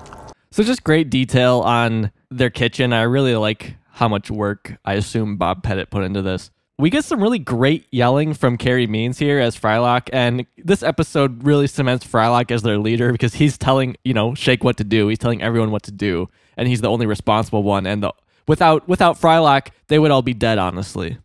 [0.49, 2.91] So just great detail on their kitchen.
[2.91, 6.49] I really like how much work I assume Bob Pettit put into this.
[6.79, 11.43] We get some really great yelling from Carey Means here as Frylock, and this episode
[11.43, 15.07] really cements Frylock as their leader because he's telling, you know, Shake what to do.
[15.07, 17.85] He's telling everyone what to do, and he's the only responsible one.
[17.85, 18.13] And the,
[18.47, 21.17] without without Frylock, they would all be dead, honestly.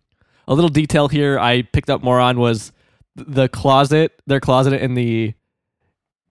[0.48, 2.72] A little detail here I picked up more on was
[3.16, 5.34] the closet, their closet in the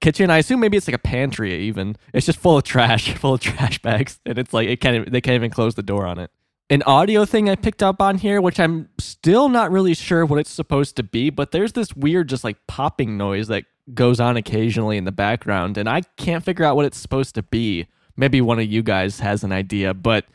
[0.01, 0.29] kitchen.
[0.29, 1.95] I assume maybe it's like a pantry even.
[2.13, 5.21] It's just full of trash, full of trash bags, and it's like it can't they
[5.21, 6.31] can't even close the door on it.
[6.69, 10.39] An audio thing I picked up on here, which I'm still not really sure what
[10.39, 14.37] it's supposed to be, but there's this weird just like popping noise that goes on
[14.37, 17.87] occasionally in the background, and I can't figure out what it's supposed to be.
[18.15, 20.25] Maybe one of you guys has an idea, but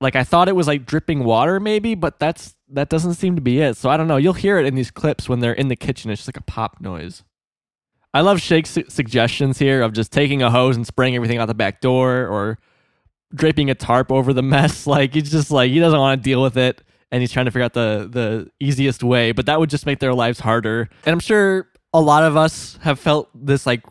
[0.00, 3.42] like I thought it was like dripping water maybe, but that's that doesn't seem to
[3.42, 3.76] be it.
[3.76, 4.16] So I don't know.
[4.16, 6.10] You'll hear it in these clips when they're in the kitchen.
[6.10, 7.24] It's just like a pop noise.
[8.14, 11.46] I love Shake's su- suggestions here of just taking a hose and spraying everything out
[11.46, 12.58] the back door or
[13.34, 14.86] draping a tarp over the mess.
[14.86, 17.50] Like he's just like he doesn't want to deal with it and he's trying to
[17.50, 20.88] figure out the the easiest way, but that would just make their lives harder.
[21.04, 23.82] And I'm sure a lot of us have felt this like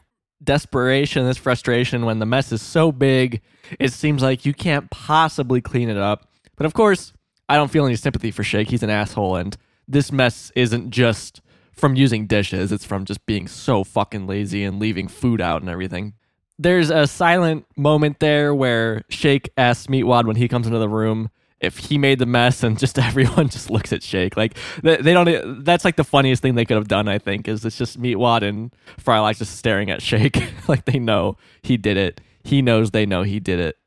[0.43, 3.41] desperation, this frustration when the mess is so big,
[3.79, 6.29] it seems like you can't possibly clean it up.
[6.55, 7.13] But of course,
[7.49, 8.69] I don't feel any sympathy for Shake.
[8.69, 9.55] He's an asshole and
[9.87, 14.79] this mess isn't just from using dishes, it's from just being so fucking lazy and
[14.79, 16.13] leaving food out and everything.
[16.59, 21.29] There's a silent moment there where Shake asks Meatwad when he comes into the room
[21.59, 24.37] if he made the mess and just everyone just looks at Shake.
[24.37, 25.63] Like they, they don't.
[25.63, 27.07] That's like the funniest thing they could have done.
[27.07, 31.37] I think is it's just Meatwad and Frylock just staring at Shake like they know
[31.61, 32.21] he did it.
[32.43, 33.77] He knows they know he did it.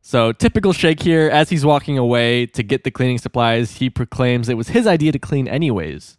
[0.00, 1.28] So typical Shake here.
[1.28, 5.12] As he's walking away to get the cleaning supplies, he proclaims it was his idea
[5.12, 6.16] to clean anyways.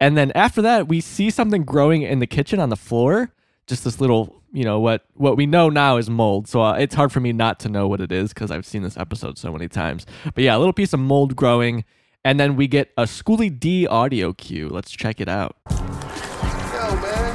[0.00, 3.32] And then after that, we see something growing in the kitchen on the floor.
[3.68, 6.48] Just this little, you know, what what we know now is mold.
[6.48, 8.82] So uh, it's hard for me not to know what it is because I've seen
[8.82, 10.06] this episode so many times.
[10.34, 11.84] But yeah, a little piece of mold growing,
[12.24, 14.68] and then we get a Schooly D audio cue.
[14.70, 15.56] Let's check it out.
[15.70, 17.34] Yo, man,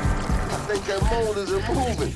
[0.49, 2.13] I think that mold is moving.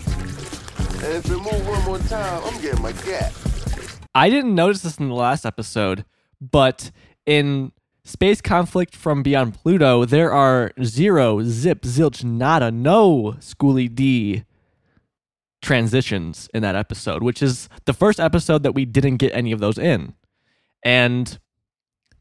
[1.05, 3.31] And if it move one more time, I'm getting my gap.
[4.15, 6.05] I didn't notice this in the last episode,
[6.41, 6.89] but
[7.27, 7.71] in
[8.07, 14.45] Space Conflict from Beyond Pluto, there are zero, zip, zilch, nada, no Schooly D
[15.61, 19.59] transitions in that episode, which is the first episode that we didn't get any of
[19.59, 20.13] those in.
[20.85, 21.37] And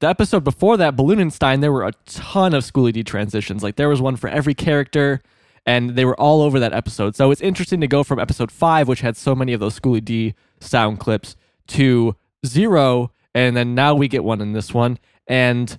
[0.00, 3.62] the episode before that, Balloonenstein, there were a ton of Schooly D transitions.
[3.62, 5.22] Like there was one for every character,
[5.64, 7.14] and they were all over that episode.
[7.14, 10.04] So it's interesting to go from episode five, which had so many of those Schooly
[10.04, 11.36] D sound clips,
[11.68, 14.98] to zero, and then now we get one in this one.
[15.26, 15.78] And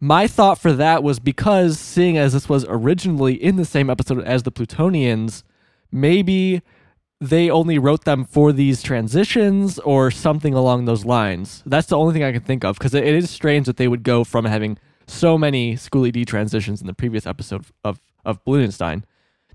[0.00, 4.24] my thought for that was because seeing as this was originally in the same episode
[4.24, 5.44] as the Plutonians,
[5.90, 6.62] maybe
[7.20, 11.62] they only wrote them for these transitions or something along those lines.
[11.64, 14.02] That's the only thing I can think of because it is strange that they would
[14.02, 19.04] go from having so many Schooly D transitions in the previous episode of of Balloonenstein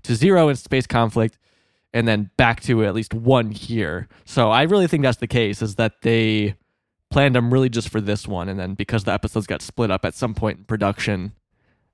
[0.02, 1.38] to zero in Space Conflict
[1.92, 4.08] and then back to at least one here.
[4.24, 6.54] So I really think that's the case is that they
[7.10, 10.04] planned them really just for this one and then because the episodes got split up
[10.04, 11.32] at some point in production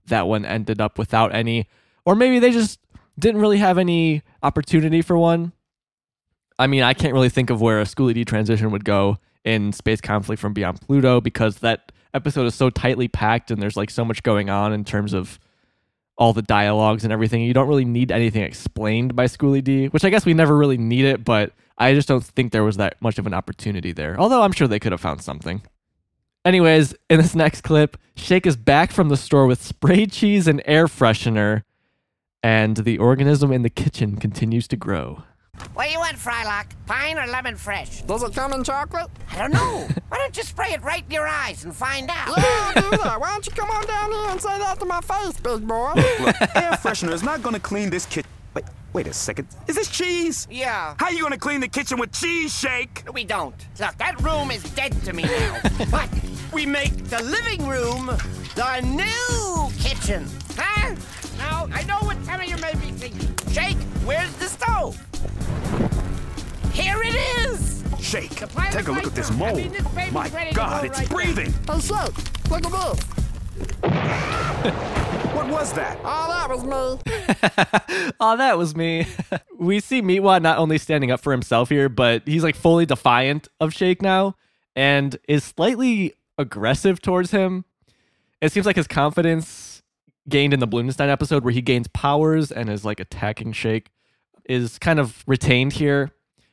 [0.07, 1.69] that one ended up without any
[2.05, 2.81] or maybe they just
[3.19, 5.53] didn't really have any opportunity for one.
[6.59, 9.73] I mean, I can't really think of where a Schooly D transition would go in
[9.73, 13.91] Space Conflict from Beyond Pluto because that episode is so tightly packed and there's like
[13.91, 15.39] so much going on in terms of
[16.17, 17.43] all the dialogues and everything.
[17.43, 20.79] You don't really need anything explained by Schooly D, which I guess we never really
[20.79, 24.19] need it, but I just don't think there was that much of an opportunity there.
[24.19, 25.63] Although I'm sure they could have found something.
[26.45, 30.63] Anyways, in this next clip, Shake is back from the store with spray cheese and
[30.67, 31.63] air freshener,
[32.43, 35.25] and the organism in the kitchen continues to grow.
[35.75, 36.67] What do you want, Frylock?
[36.87, 38.03] Pine or lemon fresh?
[38.03, 39.09] Does it come in chocolate?
[39.33, 39.89] I don't know.
[40.09, 42.29] Why don't you spray it right in your eyes and find out?
[42.37, 43.21] Yeah, I'll do that.
[43.21, 45.93] Why don't you come on down here and say that to my face, big boy?
[45.95, 48.31] Look, air freshener is not gonna clean this kitchen.
[48.55, 49.49] Wait, wait a second.
[49.67, 50.47] Is this cheese?
[50.51, 50.95] Yeah.
[50.99, 53.03] How you gonna clean the kitchen with cheese, Shake?
[53.13, 53.57] We don't.
[53.81, 55.61] Look, that room is dead to me now.
[55.91, 56.09] but
[56.53, 58.07] we make the living room
[58.55, 60.27] the new kitchen.
[60.57, 60.95] Huh?
[61.39, 63.34] Now, I know what some of you may be thinking.
[63.55, 64.99] Shake, where's the stove?
[66.73, 67.85] Here it is!
[68.01, 69.37] Shake, take a look at this through.
[69.37, 69.57] I mold.
[69.59, 71.15] mean, this My God, go it's right now.
[71.17, 71.53] breathing.
[71.53, 73.05] Hey, Shake, look at this.
[75.35, 75.99] What was that?
[76.05, 76.99] Oh, that was me.
[78.21, 79.07] Oh, that was me.
[79.59, 83.47] we see Meatwad not only standing up for himself here, but he's like fully defiant
[83.61, 84.35] of Shake now
[84.75, 87.65] and is slightly aggressive towards him.
[88.41, 89.47] It seems like his confidence
[90.29, 93.91] gained in the Bloomstein episode where he gains powers and is like attacking Shake
[94.45, 96.13] is kind of retained here.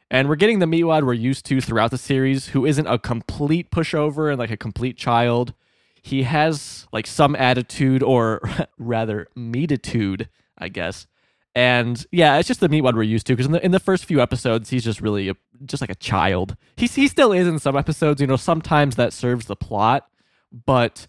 [0.09, 3.71] And we're getting the Meatwad we're used to throughout the series, who isn't a complete
[3.71, 5.53] pushover and like a complete child.
[6.01, 8.41] He has like some attitude or
[8.77, 11.07] rather meatitude, I guess.
[11.55, 14.05] And yeah, it's just the Meatwad we're used to because in the in the first
[14.05, 16.55] few episodes, he's just really a, just like a child.
[16.77, 18.21] He he still is in some episodes.
[18.21, 20.07] You know, sometimes that serves the plot,
[20.65, 21.07] but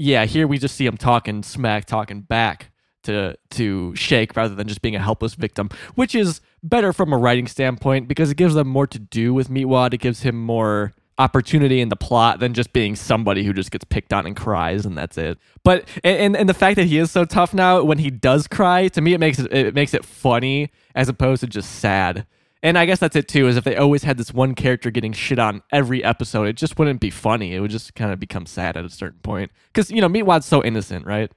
[0.00, 2.70] yeah, here we just see him talking smack, talking back
[3.02, 7.18] to to Shake rather than just being a helpless victim, which is better from a
[7.18, 9.92] writing standpoint because it gives them more to do with Meatwad.
[9.92, 13.84] It gives him more opportunity in the plot than just being somebody who just gets
[13.84, 15.38] picked on and cries and that's it.
[15.64, 18.88] But and and the fact that he is so tough now when he does cry,
[18.88, 22.26] to me it makes it it makes it funny as opposed to just sad.
[22.62, 25.12] And I guess that's it too, is if they always had this one character getting
[25.12, 27.54] shit on every episode, it just wouldn't be funny.
[27.54, 29.50] It would just kind of become sad at a certain point.
[29.72, 31.32] Because, you know, Meatwad's so innocent, right?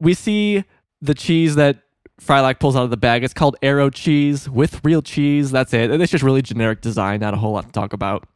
[0.00, 0.64] We see
[1.00, 1.78] the cheese that
[2.20, 3.24] Frylock pulls out of the bag.
[3.24, 5.50] It's called Arrow cheese with real cheese.
[5.50, 5.90] That's it.
[5.90, 8.28] And it's just really generic design, not a whole lot to talk about.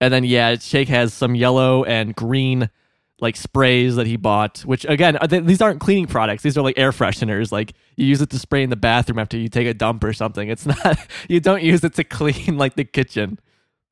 [0.00, 2.70] And then, yeah, Shake has some yellow and green
[3.20, 6.42] like sprays that he bought, which again, uh, are these aren't cleaning products.
[6.42, 7.52] These are like air fresheners.
[7.52, 10.12] Like you use it to spray in the bathroom after you take a dump or
[10.12, 10.48] something.
[10.48, 13.38] It's not, you don't use it to clean like the kitchen.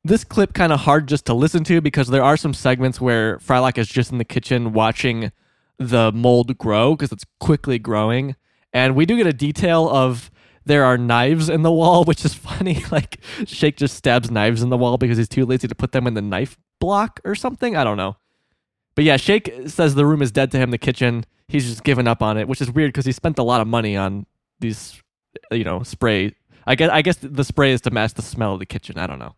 [0.04, 3.38] This clip kind of hard just to listen to because there are some segments where
[3.38, 5.32] Frylock is just in the kitchen watching
[5.78, 8.36] the mold grow because it's quickly growing.
[8.72, 10.30] And we do get a detail of
[10.64, 12.84] there are knives in the wall, which is funny.
[12.90, 16.06] Like Shake just stabs knives in the wall because he's too lazy to put them
[16.06, 17.76] in the knife block or something.
[17.76, 18.16] I don't know.
[18.98, 21.24] But yeah, Shake says the room is dead to him, the kitchen.
[21.46, 23.68] He's just given up on it, which is weird because he spent a lot of
[23.68, 24.26] money on
[24.58, 25.00] these,
[25.52, 26.34] you know, spray.
[26.66, 28.98] I guess I guess the spray is to mask the smell of the kitchen.
[28.98, 29.36] I don't know.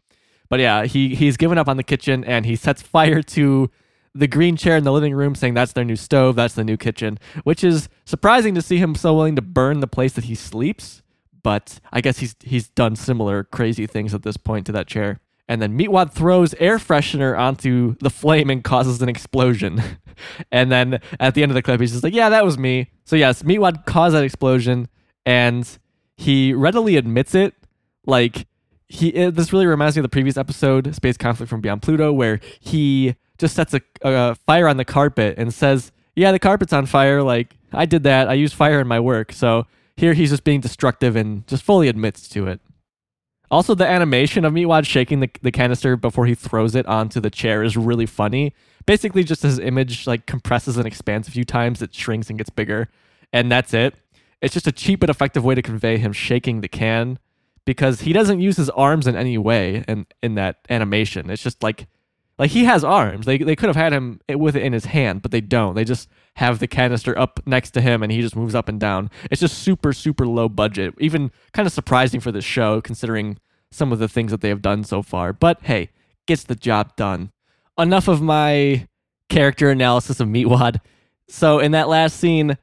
[0.48, 3.70] But yeah, he he's given up on the kitchen and he sets fire to
[4.14, 6.78] the green chair in the living room, saying that's their new stove, that's the new
[6.78, 10.34] kitchen, which is surprising to see him so willing to burn the place that he
[10.34, 11.02] sleeps.
[11.42, 15.20] But I guess he's he's done similar crazy things at this point to that chair.
[15.50, 19.82] And then Meatwad throws air freshener onto the flame and causes an explosion.
[20.52, 22.92] and then at the end of the clip, he's just like, "Yeah, that was me."
[23.04, 24.86] So yes, Meatwad caused that explosion,
[25.26, 25.68] and
[26.16, 27.52] he readily admits it.
[28.06, 28.46] Like
[28.86, 32.12] he, it, this really reminds me of the previous episode, Space Conflict from Beyond Pluto,
[32.12, 36.72] where he just sets a, a fire on the carpet and says, "Yeah, the carpet's
[36.72, 37.24] on fire.
[37.24, 38.28] Like I did that.
[38.28, 41.88] I used fire in my work." So here he's just being destructive and just fully
[41.88, 42.60] admits to it.
[43.50, 47.30] Also, the animation of Meatwad shaking the, the canister before he throws it onto the
[47.30, 48.54] chair is really funny.
[48.86, 52.50] Basically, just his image like compresses and expands a few times, it shrinks and gets
[52.50, 52.88] bigger,
[53.32, 53.94] and that's it.
[54.40, 57.18] It's just a cheap but effective way to convey him shaking the can
[57.64, 61.28] because he doesn't use his arms in any way in, in that animation.
[61.28, 61.86] It's just like
[62.40, 63.26] like he has arms.
[63.26, 65.74] They they could have had him with it in his hand, but they don't.
[65.74, 68.80] They just have the canister up next to him and he just moves up and
[68.80, 69.10] down.
[69.30, 70.94] It's just super super low budget.
[70.98, 73.38] Even kind of surprising for this show considering
[73.70, 75.34] some of the things that they have done so far.
[75.34, 75.90] But hey,
[76.26, 77.30] gets the job done.
[77.76, 78.88] Enough of my
[79.28, 80.80] character analysis of Meatwad.
[81.28, 82.56] So in that last scene,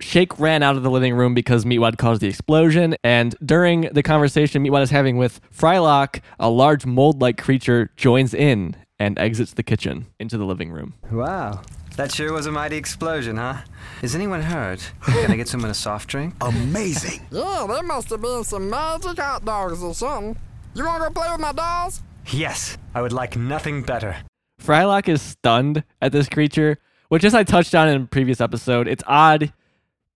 [0.00, 4.02] Shake ran out of the living room because Meatwad caused the explosion, and during the
[4.02, 9.62] conversation Meatwad is having with Frylock, a large mold-like creature joins in and exits the
[9.62, 10.94] kitchen into the living room.
[11.10, 11.62] Wow.
[11.96, 13.62] That sure was a mighty explosion, huh?
[14.02, 14.92] Is anyone hurt?
[15.02, 16.34] Can I get someone a soft drink?
[16.42, 17.26] Amazing.
[17.30, 20.36] Yeah, there must have been some magic hot dogs or something.
[20.74, 22.02] You want to go play with my dolls?
[22.28, 24.16] Yes, I would like nothing better.
[24.62, 26.78] Frylock is stunned at this creature,
[27.08, 29.52] which, as I touched on in a previous episode, it's odd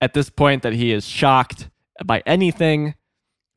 [0.03, 1.71] at this point that he is shocked
[2.05, 2.95] by anything.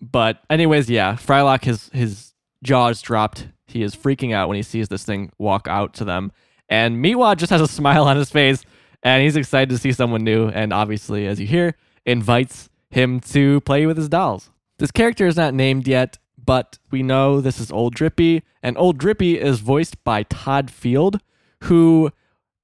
[0.01, 2.33] But, anyways, yeah, Frylock, his, his
[2.63, 3.47] jaws dropped.
[3.73, 6.31] He is freaking out when he sees this thing walk out to them.
[6.69, 8.63] And Meatwad just has a smile on his face
[9.03, 10.47] and he's excited to see someone new.
[10.47, 14.49] And obviously, as you hear, invites him to play with his dolls.
[14.79, 18.43] This character is not named yet, but we know this is Old Drippy.
[18.61, 21.19] And Old Drippy is voiced by Todd Field,
[21.63, 22.11] who,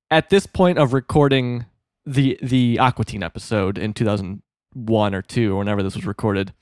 [0.09, 1.65] at this point of recording
[2.05, 6.53] the the Aqua Teen episode in 2001 or two, or whenever this was recorded,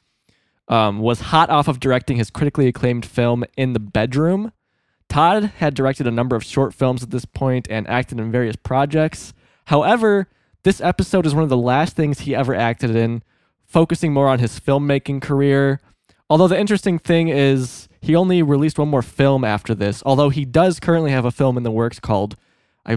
[0.67, 4.51] um, was hot off of directing his critically acclaimed film In the Bedroom.
[5.09, 8.55] Todd had directed a number of short films at this point and acted in various
[8.55, 9.33] projects.
[9.65, 10.27] However,
[10.63, 13.23] this episode is one of the last things he ever acted in,
[13.65, 15.79] focusing more on his filmmaking career.
[16.29, 20.43] Although the interesting thing is he only released one more film after this, although he
[20.43, 22.35] does currently have a film in the works called
[22.87, 22.93] I,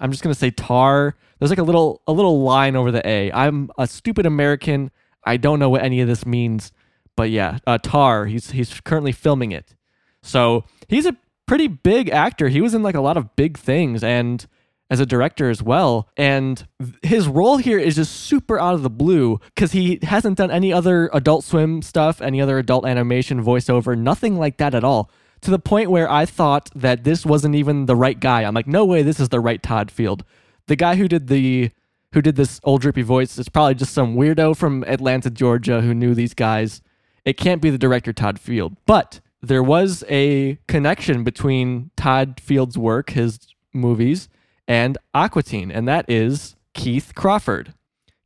[0.00, 1.14] I'm just going to say Tar.
[1.38, 3.30] There's like a little a little line over the A.
[3.32, 4.90] I'm a stupid American.
[5.24, 6.72] I don't know what any of this means,
[7.18, 8.26] but yeah, uh, Tar.
[8.26, 9.74] He's he's currently filming it.
[10.22, 12.46] So, he's a pretty big actor.
[12.46, 14.46] He was in like a lot of big things and
[14.88, 16.08] as a director as well.
[16.16, 16.64] And
[17.02, 20.72] his role here is just super out of the blue because he hasn't done any
[20.72, 25.10] other Adult Swim stuff, any other adult animation voiceover, nothing like that at all.
[25.40, 28.44] To the point where I thought that this wasn't even the right guy.
[28.44, 30.24] I'm like, no way, this is the right Todd Field.
[30.68, 31.72] The guy who did the
[32.12, 35.92] who did this old drippy voice is probably just some weirdo from Atlanta, Georgia, who
[35.94, 36.80] knew these guys.
[37.28, 42.78] It can't be the director Todd Field, but there was a connection between Todd Field's
[42.78, 43.38] work, his
[43.74, 44.30] movies,
[44.66, 47.74] and Aqua Teen, and that is Keith Crawford.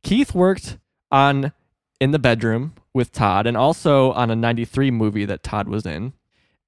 [0.03, 0.77] Keith worked
[1.11, 1.51] on
[1.99, 6.13] In the Bedroom with Todd and also on a 93 movie that Todd was in.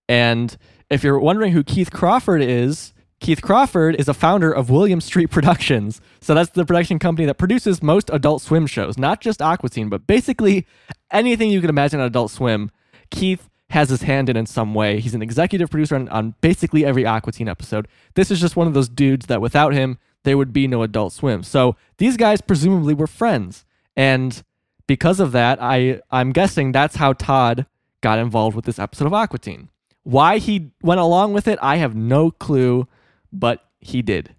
[0.09, 0.57] And
[0.89, 5.27] if you're wondering who Keith Crawford is, Keith Crawford is a founder of Williams Street
[5.31, 6.01] Productions.
[6.19, 9.87] So that's the production company that produces most Adult Swim shows, not just Aqua Teen,
[9.87, 10.67] but basically
[11.11, 12.71] anything you can imagine on Adult Swim.
[13.11, 14.99] Keith has his hand in in some way.
[14.99, 17.87] He's an executive producer on, on basically every Aqua Teen episode.
[18.13, 21.13] This is just one of those dudes that without him, there would be no Adult
[21.13, 21.43] Swim.
[21.43, 23.65] So these guys presumably were friends.
[23.95, 24.43] And
[24.87, 27.65] because of that, I, I'm guessing that's how Todd
[28.01, 29.69] got involved with this episode of Aqua Teen.
[30.03, 32.87] Why he went along with it, I have no clue,
[33.31, 34.34] but he did.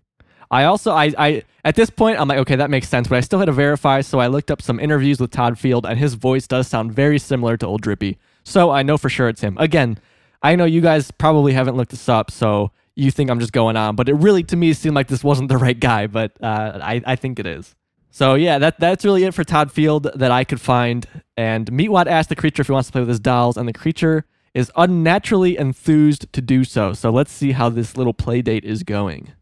[0.50, 3.20] I also I, I at this point I'm like okay that makes sense but I
[3.20, 6.14] still had to verify so I looked up some interviews with Todd Field and his
[6.14, 9.56] voice does sound very similar to Old Drippy so I know for sure it's him
[9.58, 9.98] again
[10.42, 13.76] I know you guys probably haven't looked this up so you think I'm just going
[13.76, 16.78] on but it really to me seemed like this wasn't the right guy but uh,
[16.82, 17.74] I I think it is
[18.16, 21.06] So yeah, that that's really it for Todd Field that I could find.
[21.36, 23.74] And Meatwad asked the creature if he wants to play with his dolls, and the
[23.74, 24.24] creature
[24.54, 26.94] is unnaturally enthused to do so.
[26.94, 29.32] So let's see how this little play date is going.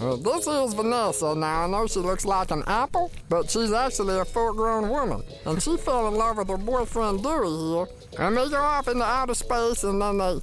[0.00, 1.34] Well, this is Vanessa.
[1.34, 5.22] Now, I know she looks like an apple, but she's actually a full grown woman.
[5.46, 7.86] And she fell in love with her boyfriend Dewey here.
[8.18, 10.38] And they go off into outer space and then they,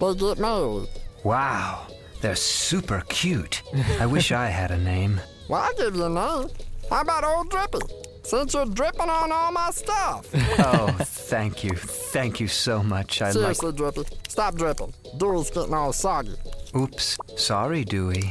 [0.00, 0.88] they get married.
[1.22, 1.86] Wow,
[2.20, 3.62] they're super cute.
[4.00, 5.20] I wish I had a name.
[5.46, 6.48] Well, I'll give you a name.
[6.88, 7.78] How about Old Drippy?
[8.22, 10.26] Since you're dripping on all my stuff.
[10.58, 11.72] Oh, thank you.
[11.76, 13.20] Thank you so much.
[13.20, 13.34] I like.
[13.34, 14.94] Seriously, Drippy, stop dripping.
[15.18, 16.32] Dewey's getting all soggy.
[16.76, 17.18] Oops.
[17.36, 18.22] Sorry, Dewey.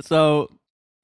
[0.00, 0.48] so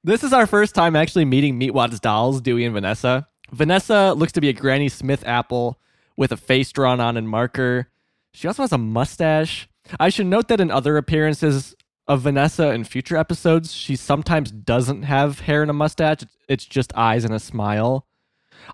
[0.04, 3.28] this is our first time actually meeting Meatwad's dolls, Dewey and Vanessa.
[3.52, 5.78] Vanessa looks to be a Granny Smith apple
[6.16, 7.88] with a face drawn on in marker.
[8.32, 9.68] She also has a mustache.
[9.98, 11.74] I should note that in other appearances
[12.06, 16.24] of Vanessa in future episodes, she sometimes doesn't have hair and a mustache.
[16.48, 18.06] It's just eyes and a smile.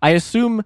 [0.00, 0.64] I assume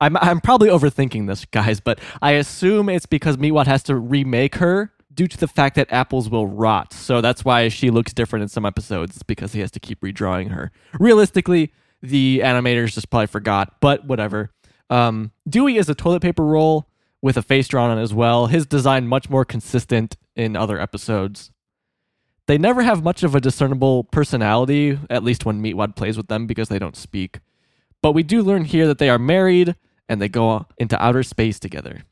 [0.00, 4.56] I'm I'm probably overthinking this, guys, but I assume it's because Meatwad has to remake
[4.56, 6.92] her due to the fact that apples will rot.
[6.92, 10.50] So that's why she looks different in some episodes because he has to keep redrawing
[10.50, 10.72] her.
[10.98, 11.72] Realistically,
[12.02, 14.50] the animators just probably forgot, but whatever.
[14.90, 16.88] Um, Dewey is a toilet paper roll
[17.22, 18.46] with a face drawn on as well.
[18.46, 21.50] His design much more consistent in other episodes.
[22.46, 26.46] They never have much of a discernible personality, at least when Meatwad plays with them
[26.46, 27.38] because they don't speak.
[28.04, 29.76] But we do learn here that they are married
[30.10, 32.02] and they go into outer space together.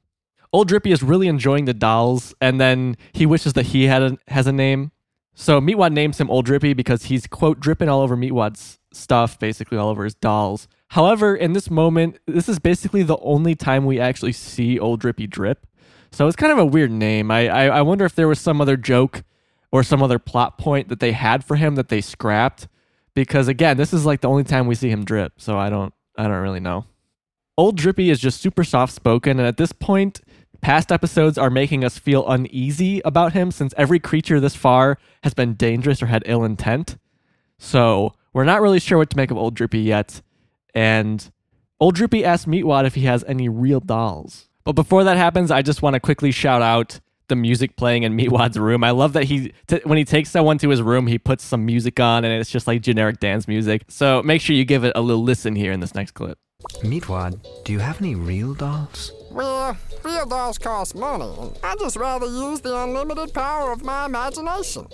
[0.51, 4.19] Old Drippy is really enjoying the dolls, and then he wishes that he had a,
[4.29, 4.91] has a name.
[5.35, 9.77] So Meatwad names him Old Drippy because he's quote dripping all over Meatwad's stuff, basically
[9.77, 10.67] all over his dolls.
[10.89, 15.27] However, in this moment, this is basically the only time we actually see Old Drippy
[15.27, 15.67] drip.
[16.11, 17.31] So it's kind of a weird name.
[17.31, 19.25] I, I I wonder if there was some other joke
[19.71, 22.67] or some other plot point that they had for him that they scrapped
[23.15, 25.35] because again, this is like the only time we see him drip.
[25.39, 26.85] So I don't I don't really know.
[27.57, 30.21] Old Drippy is just super soft spoken, and at this point,
[30.63, 35.35] past episodes are making us feel uneasy about him since every creature this far has
[35.35, 36.97] been dangerous or had ill intent.
[37.59, 40.23] So we're not really sure what to make of Old Drippy yet.
[40.75, 41.31] And
[41.79, 44.49] Old Drippy asks Meatwad if he has any real dolls.
[44.65, 47.01] But before that happens, I just want to quickly shout out
[47.33, 48.85] the music playing in Meatwad's room.
[48.85, 51.65] I love that he, t- when he takes someone to his room, he puts some
[51.67, 53.85] music on and it's just like generic dance music.
[53.89, 56.39] So make sure you give it a little listen here in this next clip.
[56.85, 59.11] Meatwad, do you have any real dolls?
[59.33, 64.05] Well, real dolls cost money, and I just rather use the unlimited power of my
[64.07, 64.87] imagination.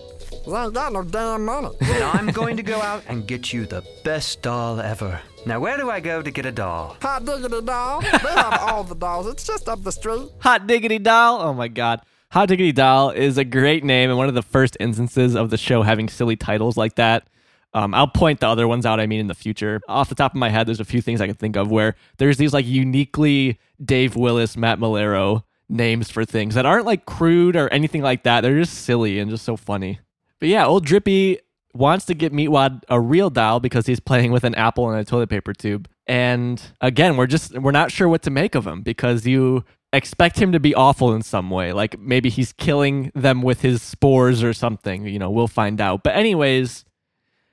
[0.45, 1.69] 'Cause I ain't got no damn money.
[1.81, 5.21] Then I'm going to go out and get you the best doll ever.
[5.45, 6.97] Now, where do I go to get a doll?
[7.03, 8.01] Hot diggity doll.
[8.01, 9.27] They have all the dolls.
[9.27, 10.29] It's just up the street.
[10.41, 11.41] Hot Diggity Doll.
[11.43, 12.01] Oh my god.
[12.31, 15.57] Hot Diggity Doll is a great name and one of the first instances of the
[15.57, 17.27] show having silly titles like that.
[17.73, 19.81] Um, I'll point the other ones out, I mean, in the future.
[19.89, 21.97] Off the top of my head, there's a few things I can think of where
[22.19, 27.57] there's these like uniquely Dave Willis, Matt Maiellaro names for things that aren't like crude
[27.57, 28.43] or anything like that.
[28.43, 30.01] They're just silly and just so funny.
[30.39, 31.41] But yeah, old Drippy
[31.75, 35.05] wants to get Meatwad a real doll because he's playing with an apple and a
[35.05, 35.89] toilet paper tube.
[36.07, 40.39] And again, we're just we're not sure what to make of him because you expect
[40.39, 41.73] him to be awful in some way.
[41.73, 45.07] Like maybe he's killing them with his spores or something.
[45.07, 46.03] You know, we'll find out.
[46.03, 46.85] But anyways,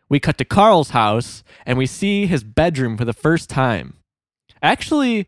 [0.09, 3.95] we cut to Carl's house and we see his bedroom for the first time.
[4.61, 5.27] Actually,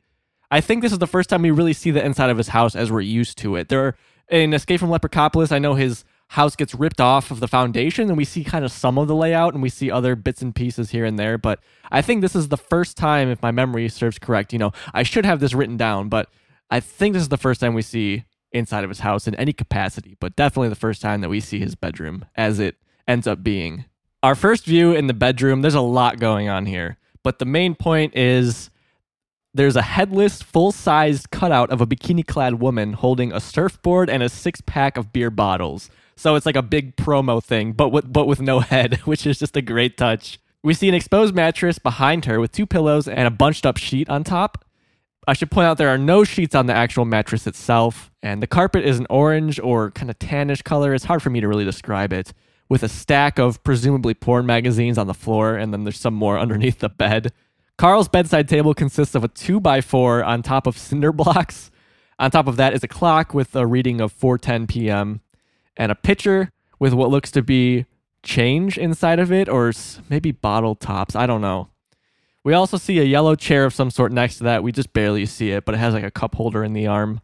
[0.52, 2.76] I think this is the first time we really see the inside of his house
[2.76, 3.70] as we're used to it.
[3.70, 3.96] There
[4.30, 8.18] in Escape from Leprauchapolis, I know his house gets ripped off of the foundation and
[8.18, 10.92] we see kind of some of the layout and we see other bits and pieces
[10.92, 14.20] here and there, but I think this is the first time if my memory serves
[14.20, 16.30] correct, you know, I should have this written down, but
[16.70, 19.54] I think this is the first time we see inside of his house in any
[19.54, 22.76] capacity, but definitely the first time that we see his bedroom as it
[23.08, 23.86] ends up being.
[24.24, 27.76] Our first view in the bedroom, there's a lot going on here, but the main
[27.76, 28.70] point is
[29.54, 34.22] there's a headless, full sized cutout of a bikini clad woman holding a surfboard and
[34.24, 35.90] a six pack of beer bottles.
[36.16, 39.40] So it's like a big promo thing, but with, but with no head, which is
[39.40, 40.40] just a great touch.
[40.64, 44.10] We see an exposed mattress behind her with two pillows and a bunched up sheet
[44.10, 44.66] on top.
[45.30, 48.48] I should point out there are no sheets on the actual mattress itself, and the
[48.48, 50.94] carpet is an orange or kind of tannish color.
[50.94, 52.34] It's hard for me to really describe it.
[52.70, 56.40] With a stack of presumably porn magazines on the floor, and then there's some more
[56.40, 57.34] underneath the bed.
[57.78, 61.72] Carl's bedside table consists of a 2x4 on top of cinder blocks.
[62.20, 65.22] On top of that is a clock with a reading of 4:10 p.m.
[65.76, 67.86] and a pitcher with what looks to be
[68.24, 69.72] change inside of it or
[70.10, 71.16] maybe bottle tops.
[71.16, 71.70] I don't know.
[72.48, 74.64] We also see a yellow chair of some sort next to that.
[74.64, 77.20] We just barely see it, but it has like a cup holder in the arm.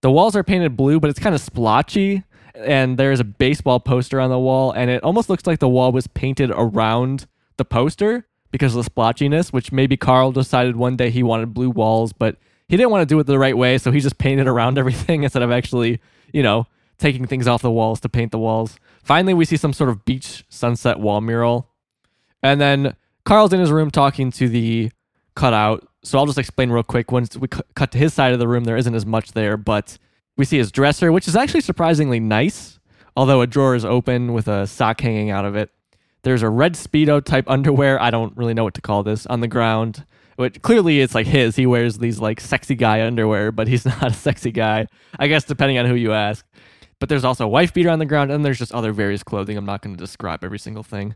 [0.00, 2.24] The walls are painted blue, but it's kind of splotchy.
[2.54, 5.92] and there's a baseball poster on the wall, and it almost looks like the wall
[5.92, 7.26] was painted around
[7.58, 11.68] the poster because of the splotchiness, which maybe Carl decided one day he wanted blue
[11.68, 14.48] walls, but he didn't want to do it the right way, so he just painted
[14.48, 16.00] around everything instead of actually,
[16.32, 16.66] you know,
[16.96, 18.78] taking things off the walls to paint the walls.
[19.02, 21.68] Finally, we see some sort of beach sunset wall mural.
[22.42, 24.90] And then Carl's in his room talking to the
[25.34, 25.88] cutout.
[26.02, 27.10] So I'll just explain real quick.
[27.10, 29.98] Once we cut to his side of the room, there isn't as much there, but
[30.36, 32.78] we see his dresser, which is actually surprisingly nice,
[33.16, 35.70] although a drawer is open with a sock hanging out of it.
[36.22, 38.00] There's a red Speedo type underwear.
[38.00, 40.04] I don't really know what to call this on the ground.
[40.36, 41.54] Which clearly it's like his.
[41.54, 44.86] He wears these like sexy guy underwear, but he's not a sexy guy.
[45.18, 46.44] I guess depending on who you ask.
[46.98, 49.56] But there's also a wife beater on the ground, and there's just other various clothing.
[49.56, 51.14] I'm not going to describe every single thing.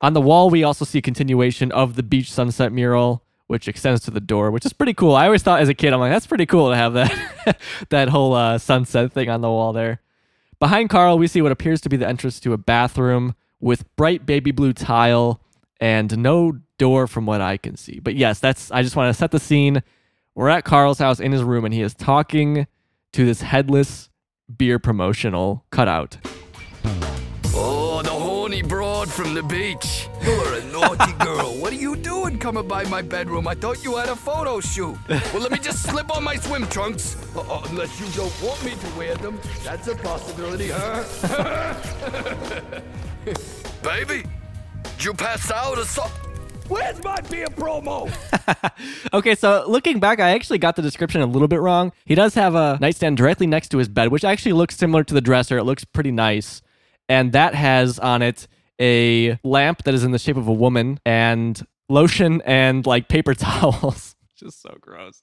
[0.00, 4.02] On the wall, we also see a continuation of the beach sunset mural, which extends
[4.02, 5.14] to the door, which is pretty cool.
[5.14, 8.08] I always thought as a kid, I'm like, that's pretty cool to have that that
[8.08, 10.00] whole uh, sunset thing on the wall there.
[10.58, 14.26] Behind Carl, we see what appears to be the entrance to a bathroom with bright
[14.26, 15.40] baby blue tile
[15.80, 18.00] and no door from what I can see.
[18.00, 19.82] But yes, that's I just want to set the scene.
[20.34, 22.66] We're at Carl's house in his room and he is talking
[23.12, 24.10] to this headless
[24.54, 26.18] beer promotional cutout.
[29.06, 30.08] The horny broad from the beach.
[30.22, 31.54] You're a naughty girl.
[31.54, 33.48] What are you doing coming by my bedroom?
[33.48, 34.96] I thought you had a photo shoot.
[35.08, 37.16] Well, let me just slip on my swim trunks.
[37.36, 39.38] Uh, unless you don't want me to wear them.
[39.64, 41.04] That's a possibility, huh?
[43.82, 44.24] Baby,
[44.82, 46.22] did you pass out or something?
[46.68, 48.10] Where's my beer promo?
[49.12, 51.92] Okay, so looking back, I actually got the description a little bit wrong.
[52.04, 55.14] He does have a nightstand directly next to his bed, which actually looks similar to
[55.14, 55.56] the dresser.
[55.58, 56.60] It looks pretty nice.
[57.08, 58.46] And that has on it
[58.80, 63.34] a lamp that is in the shape of a woman and lotion and like paper
[63.34, 64.16] towels.
[64.36, 65.22] Just so gross.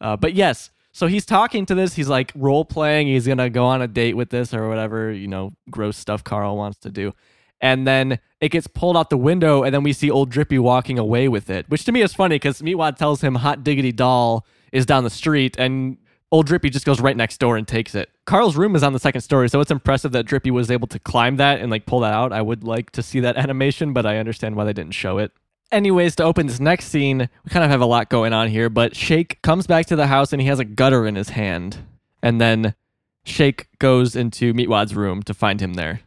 [0.00, 1.94] Uh, but yes, so he's talking to this.
[1.94, 3.06] He's like role playing.
[3.06, 6.56] He's to go on a date with this or whatever, you know, gross stuff Carl
[6.56, 7.12] wants to do.
[7.60, 10.98] And then it gets pulled out the window, and then we see old Drippy walking
[10.98, 14.46] away with it, which to me is funny because Meatwad tells him Hot Diggity Doll
[14.72, 15.96] is down the street, and
[16.36, 18.10] old Drippy just goes right next door and takes it.
[18.26, 20.98] Carl's room is on the second story, so it's impressive that Drippy was able to
[20.98, 22.30] climb that and like pull that out.
[22.30, 25.32] I would like to see that animation, but I understand why they didn't show it.
[25.72, 28.68] Anyways, to open this next scene, we kind of have a lot going on here,
[28.68, 31.78] but Shake comes back to the house and he has a gutter in his hand.
[32.22, 32.74] And then
[33.24, 36.02] Shake goes into Meatwad's room to find him there.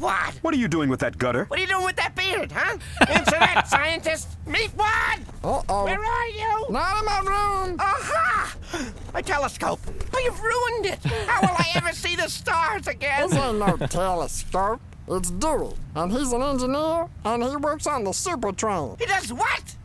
[0.00, 0.42] Where's Meatwad?
[0.42, 1.44] What are you doing with that gutter?
[1.44, 2.78] What are you doing with that beard, huh?
[3.08, 4.28] Answer that, scientist!
[4.46, 5.20] Meatwad!
[5.44, 5.84] Uh-oh.
[5.84, 6.66] Where are you?
[6.70, 7.76] Not in my room.
[7.78, 8.54] Aha!
[9.12, 9.80] My telescope.
[10.14, 11.04] Oh, you've ruined it.
[11.26, 13.28] How will I ever see the stars again?
[13.28, 14.80] This ain't no telescope.
[15.08, 18.96] It's Dewey, and he's an engineer, and he works on the super train.
[18.98, 19.76] He does what?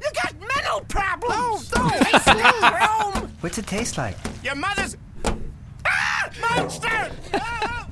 [0.00, 1.72] You got mental problems.
[1.76, 1.98] No, no.
[2.00, 3.32] Taste like Rome.
[3.40, 4.16] What's it taste like?
[4.42, 4.96] Your mother's.
[5.86, 6.30] Ah!
[6.40, 7.10] Monster!
[7.34, 7.86] Ah!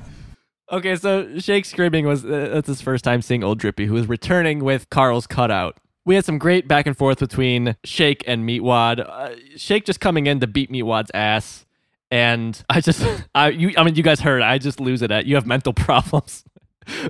[0.71, 4.07] Okay, so Shake screaming was uh, that's his first time seeing Old Drippy, who is
[4.07, 5.77] returning with Carl's cutout.
[6.05, 9.05] We had some great back and forth between Shake and Meatwad.
[9.07, 11.65] Uh, Shake just coming in to beat Meatwad's ass,
[12.09, 13.05] and I just,
[13.35, 15.73] I you, I mean, you guys heard, I just lose it at you have mental
[15.87, 16.45] problems.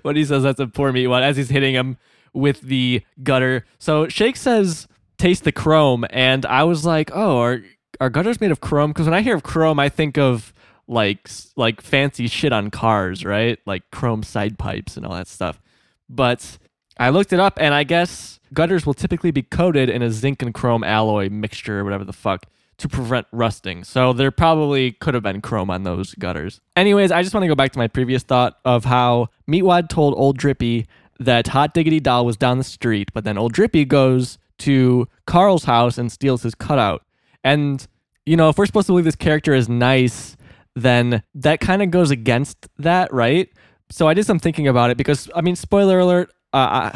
[0.01, 1.97] when he says that's a poor Meatwad as he's hitting him
[2.33, 3.65] with the gutter.
[3.77, 4.87] So Shake says,
[5.19, 7.61] "Taste the chrome," and I was like, "Oh, are
[7.99, 10.51] are gutters made of chrome?" Because when I hear of chrome, I think of
[10.91, 13.57] like like fancy shit on cars, right?
[13.65, 15.61] Like chrome side pipes and all that stuff.
[16.09, 16.57] But
[16.99, 20.41] I looked it up, and I guess gutters will typically be coated in a zinc
[20.41, 22.45] and chrome alloy mixture, or whatever the fuck,
[22.77, 23.85] to prevent rusting.
[23.85, 26.59] So there probably could have been chrome on those gutters.
[26.75, 30.13] Anyways, I just want to go back to my previous thought of how Meatwad told
[30.17, 30.87] Old Drippy
[31.19, 35.63] that Hot Diggity Doll was down the street, but then Old Drippy goes to Carl's
[35.63, 37.03] house and steals his cutout.
[37.43, 37.87] And,
[38.25, 40.35] you know, if we're supposed to believe this character is nice,
[40.75, 43.49] then that kind of goes against that, right?
[43.89, 46.91] So I did some thinking about it because, I mean, spoiler alert, uh,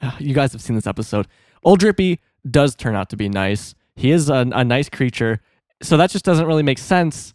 [0.00, 1.26] I, you guys have seen this episode.
[1.64, 3.74] Old Drippy does turn out to be nice.
[3.96, 5.40] He is a, a nice creature.
[5.82, 7.34] So that just doesn't really make sense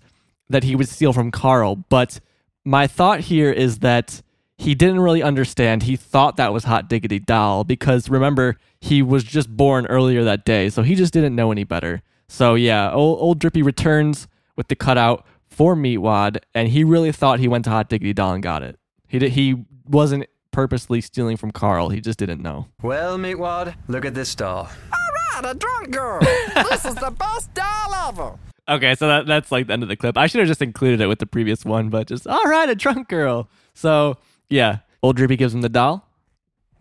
[0.49, 1.75] that he would steal from Carl.
[1.75, 2.19] But
[2.63, 4.21] my thought here is that
[4.57, 5.83] he didn't really understand.
[5.83, 10.45] He thought that was Hot Diggity Doll because remember, he was just born earlier that
[10.45, 10.69] day.
[10.69, 12.01] So he just didn't know any better.
[12.29, 17.39] So yeah, old, old Drippy returns with the cutout for Meatwad, and he really thought
[17.39, 18.79] he went to Hot Diggity Doll and got it.
[19.07, 21.89] He did, he wasn't purposely stealing from Carl.
[21.89, 22.67] He just didn't know.
[22.81, 24.69] Well, Meatwad, look at this doll.
[24.93, 26.19] All right, a drunk girl.
[26.69, 28.39] this is the best doll ever.
[28.69, 30.17] Okay, so that, that's like the end of the clip.
[30.17, 32.75] I should have just included it with the previous one, but just all right, a
[32.75, 33.49] drunk girl.
[33.73, 34.17] So
[34.49, 36.07] yeah, old Drippy gives him the doll.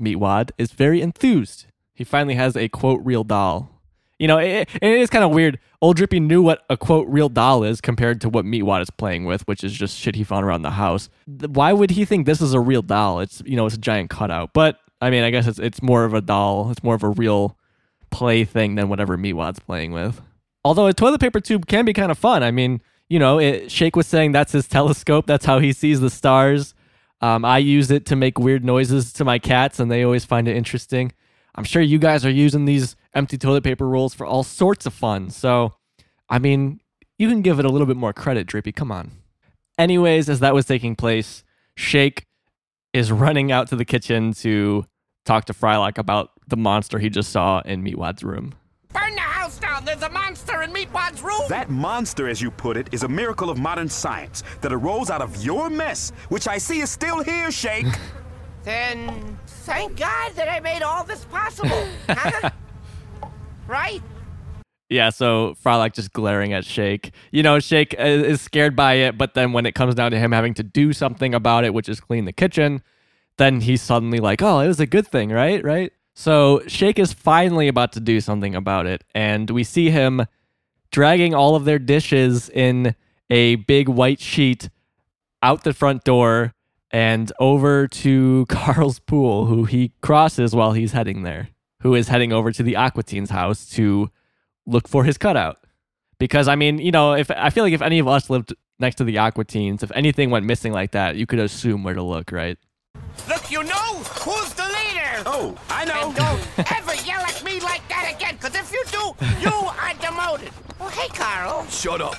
[0.01, 1.67] Meatwad is very enthused.
[1.93, 3.80] He finally has a quote real doll.
[4.21, 5.59] You know, it, it is kind of weird.
[5.81, 9.25] Old Drippy knew what a quote real doll is compared to what Meatwad is playing
[9.25, 11.09] with, which is just shit he found around the house.
[11.27, 13.21] Why would he think this is a real doll?
[13.21, 14.53] It's you know, it's a giant cutout.
[14.53, 16.71] But I mean, I guess it's it's more of a doll.
[16.71, 17.57] It's more of a real
[18.11, 20.21] play thing than whatever Meatwad's playing with.
[20.67, 22.43] Although a toilet paper tube can be kind of fun.
[22.43, 25.27] I mean, you know, it, Shake was saying that's his telescope.
[25.27, 26.75] That's how he sees the stars.
[27.23, 30.47] Um, I use it to make weird noises to my cats, and they always find
[30.47, 31.13] it interesting.
[31.55, 34.95] I'm sure you guys are using these empty toilet paper rolls for all sorts of
[34.95, 35.31] fun.
[35.31, 35.75] So,
[36.29, 36.81] I mean,
[37.19, 38.73] you can give it a little bit more credit, Drippy.
[38.73, 39.11] Come on.
[39.79, 41.43] Anyways, as that was taking place,
[41.75, 42.27] Shake
[42.93, 44.85] is running out to the kitchen to
[45.25, 48.55] talk to Frylock about the monster he just saw in Meatwad's room.
[48.93, 49.85] Burn the house down!
[49.85, 51.43] There's a monster in Meatwad's room!
[51.49, 55.23] That monster, as you put it, is a miracle of modern science that arose out
[55.23, 57.87] of your mess, which I see is still here, Shake.
[58.65, 61.87] Then thank God that I made all this possible.
[62.09, 62.51] huh?
[63.67, 64.03] right?
[64.89, 67.13] Yeah, so Frylock just glaring at Shake.
[67.31, 70.33] You know, Shake is scared by it, but then when it comes down to him
[70.33, 72.83] having to do something about it, which is clean the kitchen,
[73.37, 75.63] then he's suddenly like, oh, it was a good thing, right?
[75.63, 75.93] Right?
[76.15, 80.27] So Shake is finally about to do something about it, and we see him
[80.91, 82.97] dragging all of their dishes in
[83.31, 84.71] a big white sheet
[85.41, 86.53] out the front door
[86.91, 91.49] and over to Carl's pool, who he crosses while he's heading there,
[91.83, 94.11] who is heading over to the Aqua Teen's house to
[94.67, 95.59] look for his cutout.
[96.19, 98.97] Because I mean, you know, if I feel like if any of us lived next
[98.97, 102.03] to the Aqua Teens, if anything went missing like that, you could assume where to
[102.03, 102.59] look, right?
[103.29, 105.23] Look, you know who's the leader!
[105.27, 106.09] Oh, I know.
[106.09, 109.95] And don't ever yell at me like that again, because if you do, you are
[110.01, 110.53] demoted.
[110.79, 111.67] Oh, hey, Carl.
[111.67, 112.17] Shut up.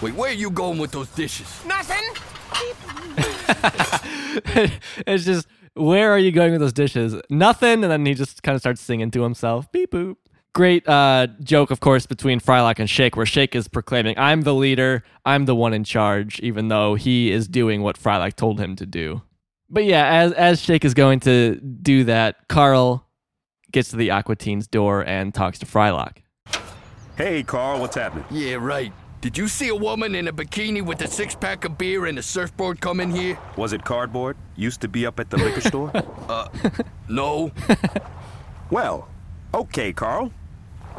[0.00, 1.48] Wait, where are you going with those dishes?
[1.66, 2.31] Nothing?
[5.06, 7.14] it's just, where are you going with those dishes?
[7.30, 7.84] Nothing.
[7.84, 9.70] And then he just kind of starts singing to himself.
[9.72, 10.16] Beep boop.
[10.54, 14.52] Great uh, joke, of course, between Frylock and Shake, where Shake is proclaiming, I'm the
[14.52, 18.76] leader, I'm the one in charge, even though he is doing what Frylock told him
[18.76, 19.22] to do.
[19.70, 23.06] But yeah, as, as Shake is going to do that, Carl
[23.72, 26.18] gets to the Aqua Teen's door and talks to Frylock.
[27.16, 28.26] Hey, Carl, what's happening?
[28.30, 28.92] Yeah, right.
[29.22, 32.18] Did you see a woman in a bikini with a six pack of beer and
[32.18, 33.38] a surfboard come in here?
[33.56, 34.36] Was it cardboard?
[34.56, 35.92] Used to be up at the liquor store?
[36.28, 36.48] Uh,
[37.08, 37.52] no.
[38.70, 39.08] well,
[39.52, 40.32] okay, Carl.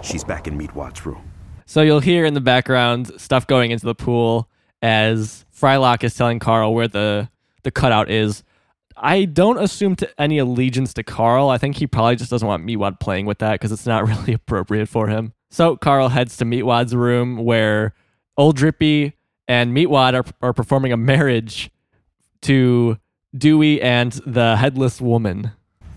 [0.04, 1.24] She's back in Meatwad's room.
[1.66, 4.48] So you'll hear in the background stuff going into the pool
[4.82, 7.30] as Frylock is telling Carl where the
[7.64, 8.44] the cutout is.
[8.96, 11.50] I don't assume to any allegiance to Carl.
[11.50, 14.34] I think he probably just doesn't want Meatwad playing with that because it's not really
[14.34, 15.34] appropriate for him.
[15.50, 17.94] So Carl heads to Meatwad's room where
[18.38, 19.14] Old Drippy
[19.48, 21.70] and Meatwad are, are performing a marriage
[22.42, 22.98] to
[23.36, 25.52] Dewey and the headless woman.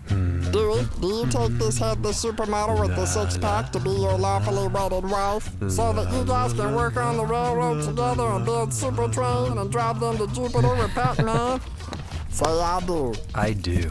[0.07, 4.67] Dewey, do you take this headless supermodel with the six pack to be your lawfully
[4.67, 5.49] wedded wife?
[5.69, 9.71] So that you guys can work on the railroad together and build super train and
[9.71, 11.59] drive them to Jupiter with Pat Man?
[12.37, 13.13] Say I do.
[13.33, 13.89] I do.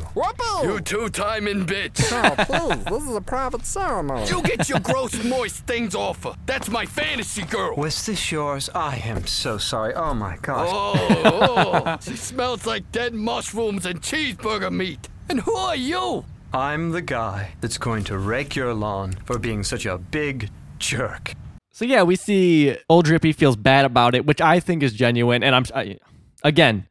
[0.63, 1.97] You two timing bitch.
[2.17, 4.29] Oh, please, this is a private ceremony.
[4.29, 6.35] You get your gross, moist things off her.
[6.47, 7.75] That's my fantasy girl.
[7.75, 8.71] Was this yours?
[8.73, 9.95] I am so sorry.
[9.95, 10.69] Oh my gosh.
[10.71, 10.95] Oh,
[11.25, 15.09] oh, she smells like dead mushrooms and cheeseburger meat.
[15.29, 16.25] And who are you?
[16.53, 21.33] I'm the guy that's going to rake your lawn for being such a big jerk.
[21.73, 25.43] So yeah, we see old Drippy feels bad about it, which I think is genuine.
[25.43, 25.99] And I'm I,
[26.45, 26.87] again,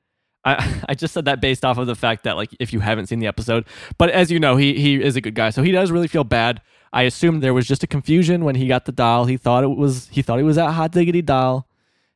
[0.46, 3.08] I I just said that based off of the fact that like if you haven't
[3.08, 3.66] seen the episode,
[3.98, 6.24] but as you know, he he is a good guy, so he does really feel
[6.24, 6.62] bad.
[6.94, 9.26] I assume there was just a confusion when he got the doll.
[9.26, 11.68] He thought it was he thought he was that hot diggity doll.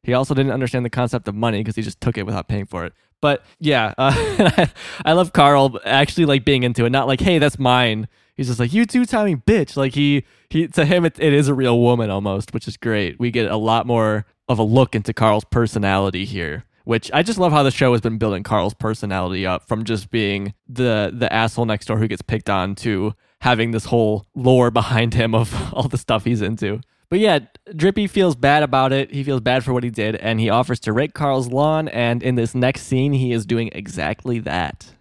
[0.04, 2.66] He also didn't understand the concept of money because he just took it without paying
[2.66, 2.94] for it.
[3.22, 4.68] But yeah, uh,
[5.06, 6.92] I love Carl actually like being into it.
[6.92, 8.08] Not like, hey, that's mine.
[8.38, 9.76] He's just like, you two timing bitch.
[9.76, 13.20] Like he he to him it, it is a real woman almost, which is great.
[13.20, 16.64] We get a lot more of a look into Carl's personality here.
[16.90, 20.10] Which I just love how the show has been building Carl's personality up from just
[20.10, 24.72] being the the asshole next door who gets picked on to having this whole lore
[24.82, 26.82] behind him of all the stuff he's into.
[27.10, 27.42] But yeah,
[27.76, 29.12] Drippy feels bad about it.
[29.12, 31.90] He feels bad for what he did, and he offers to rake Carl's lawn.
[31.90, 34.92] And in this next scene, he is doing exactly that.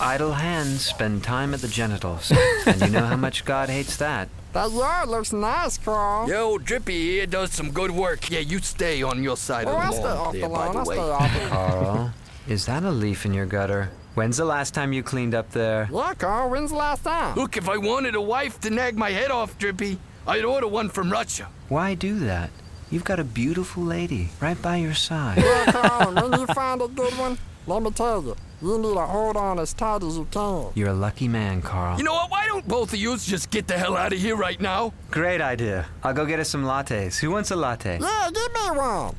[0.00, 2.32] Idle hands spend time at the genitals.
[2.66, 4.28] and you know how much God hates that.
[4.54, 6.28] That yard looks nice, Carl.
[6.28, 8.30] Yo, Drippy here does some good work.
[8.30, 10.46] Yeah, you stay on your side Oh, of I'll the stay lawn off the by
[10.48, 10.72] lawn.
[10.72, 10.94] the I'll way.
[10.96, 12.12] stay off the Carl,
[12.46, 13.90] is that a leaf in your gutter?
[14.14, 15.88] When's the last time you cleaned up there?
[15.92, 17.34] Yeah, Carl, when's the last time?
[17.34, 20.88] Look, if I wanted a wife to nag my head off, Drippy, I'd order one
[20.88, 21.48] from Russia.
[21.68, 22.50] Why do that?
[22.92, 25.38] You've got a beautiful lady right by your side.
[25.38, 28.94] Yeah, Carl, and when you find a good one, let me tell you, You need
[28.94, 30.66] to hold on as tight as you can.
[30.74, 31.98] You're a lucky man, Carl.
[31.98, 32.30] You know what?
[32.30, 34.92] Why don't both of you just get the hell out of here right now?
[35.10, 35.86] Great idea.
[36.02, 37.18] I'll go get us some lattes.
[37.18, 37.98] Who wants a latte?
[38.00, 39.14] Yeah, give me one.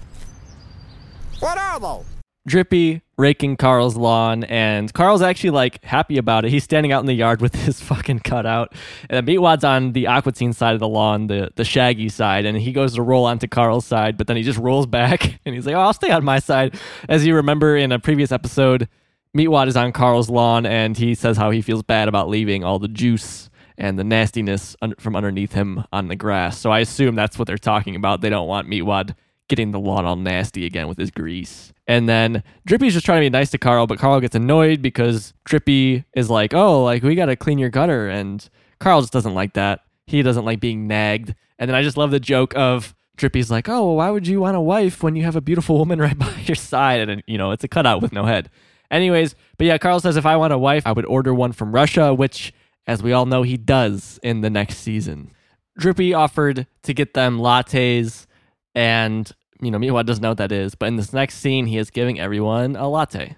[1.39, 2.14] What are they?
[2.47, 6.51] Drippy raking Carl's lawn, and Carl's actually like happy about it.
[6.51, 8.73] He's standing out in the yard with his fucking cutout,
[9.09, 12.57] and Meatwad's on the Aqua Teen side of the lawn, the the Shaggy side, and
[12.57, 15.65] he goes to roll onto Carl's side, but then he just rolls back, and he's
[15.65, 16.75] like, "Oh, I'll stay on my side."
[17.09, 18.87] As you remember in a previous episode,
[19.35, 22.79] Meatwad is on Carl's lawn, and he says how he feels bad about leaving all
[22.79, 26.57] the juice and the nastiness un- from underneath him on the grass.
[26.59, 28.21] So I assume that's what they're talking about.
[28.21, 29.15] They don't want Meatwad
[29.49, 31.73] getting the lawn all nasty again with his grease.
[31.87, 35.33] And then Drippy's just trying to be nice to Carl, but Carl gets annoyed because
[35.43, 38.47] Drippy is like, "Oh, like we got to clean your gutter," and
[38.79, 39.81] Carl just doesn't like that.
[40.07, 41.35] He doesn't like being nagged.
[41.59, 44.41] And then I just love the joke of Drippy's like, "Oh, well, why would you
[44.41, 47.37] want a wife when you have a beautiful woman right by your side?" And you
[47.37, 48.49] know, it's a cutout with no head.
[48.89, 51.71] Anyways, but yeah, Carl says if I want a wife, I would order one from
[51.71, 52.53] Russia, which,
[52.87, 55.31] as we all know, he does in the next season.
[55.77, 58.25] Drippy offered to get them lattes,
[58.73, 59.31] and
[59.65, 61.89] you know, Meatwad doesn't know what that is, but in this next scene, he is
[61.89, 63.35] giving everyone a latte.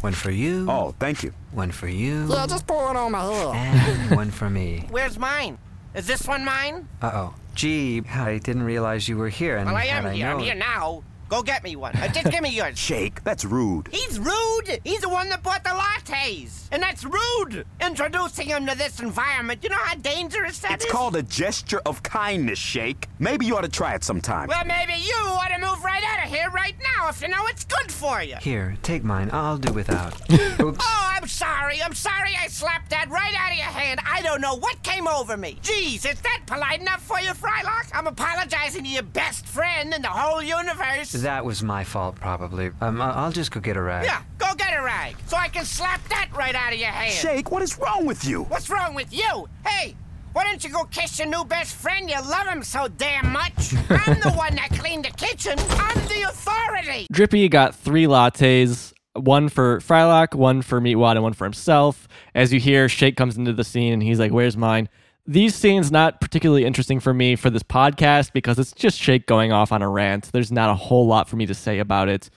[0.00, 0.66] One for you.
[0.70, 1.32] Oh, thank you.
[1.52, 2.26] One for you.
[2.32, 3.54] Yeah, just pour it on my head.
[3.56, 4.86] And one for me.
[4.90, 5.58] Where's mine?
[5.94, 6.88] Is this one mine?
[7.02, 7.34] Uh oh.
[7.54, 9.56] Gee, I didn't realize you were here.
[9.56, 10.26] And Well, I had am here.
[10.28, 11.02] I'm known- here now.
[11.28, 11.94] Go get me one.
[11.96, 12.78] Uh, just give me yours.
[12.78, 13.88] Shake, that's rude.
[13.90, 14.80] He's rude.
[14.84, 16.68] He's the one that bought the lattes.
[16.72, 17.66] And that's rude.
[17.84, 19.62] Introducing him to this environment.
[19.62, 20.84] You know how dangerous that is.
[20.84, 23.08] It's called a gesture of kindness, Shake.
[23.18, 24.48] Maybe you ought to try it sometime.
[24.48, 27.46] Well, maybe you ought to move right out of here right now if you know
[27.46, 28.36] it's good for you.
[28.36, 29.28] Here, take mine.
[29.32, 30.14] I'll do without.
[30.60, 30.78] Oops.
[30.80, 31.82] Oh, I'm sorry.
[31.82, 34.00] I'm sorry I slapped that right out of your hand.
[34.06, 35.58] I don't know what came over me.
[35.62, 37.90] Jeez, is that polite enough for you, Frylock?
[37.92, 41.12] I'm apologizing to your best friend in the whole universe.
[41.22, 42.70] That was my fault, probably.
[42.80, 44.04] Um, I- I'll just go get a rag.
[44.04, 47.12] Yeah, go get a rag so I can slap that right out of your hand.
[47.12, 48.42] Shake, what is wrong with you?
[48.44, 49.48] What's wrong with you?
[49.66, 49.94] Hey,
[50.32, 52.08] why don't you go kiss your new best friend?
[52.08, 53.74] You love him so damn much.
[53.90, 55.58] I'm the one that cleaned the kitchen.
[55.58, 57.06] I'm the authority.
[57.12, 62.06] Drippy got three lattes, one for Frylock, one for Meatwad, and one for himself.
[62.34, 64.88] As you hear, Shake comes into the scene and he's like, Where's mine?
[65.28, 69.52] These scenes not particularly interesting for me for this podcast because it's just Shake going
[69.52, 70.32] off on a rant.
[70.32, 72.30] There's not a whole lot for me to say about it.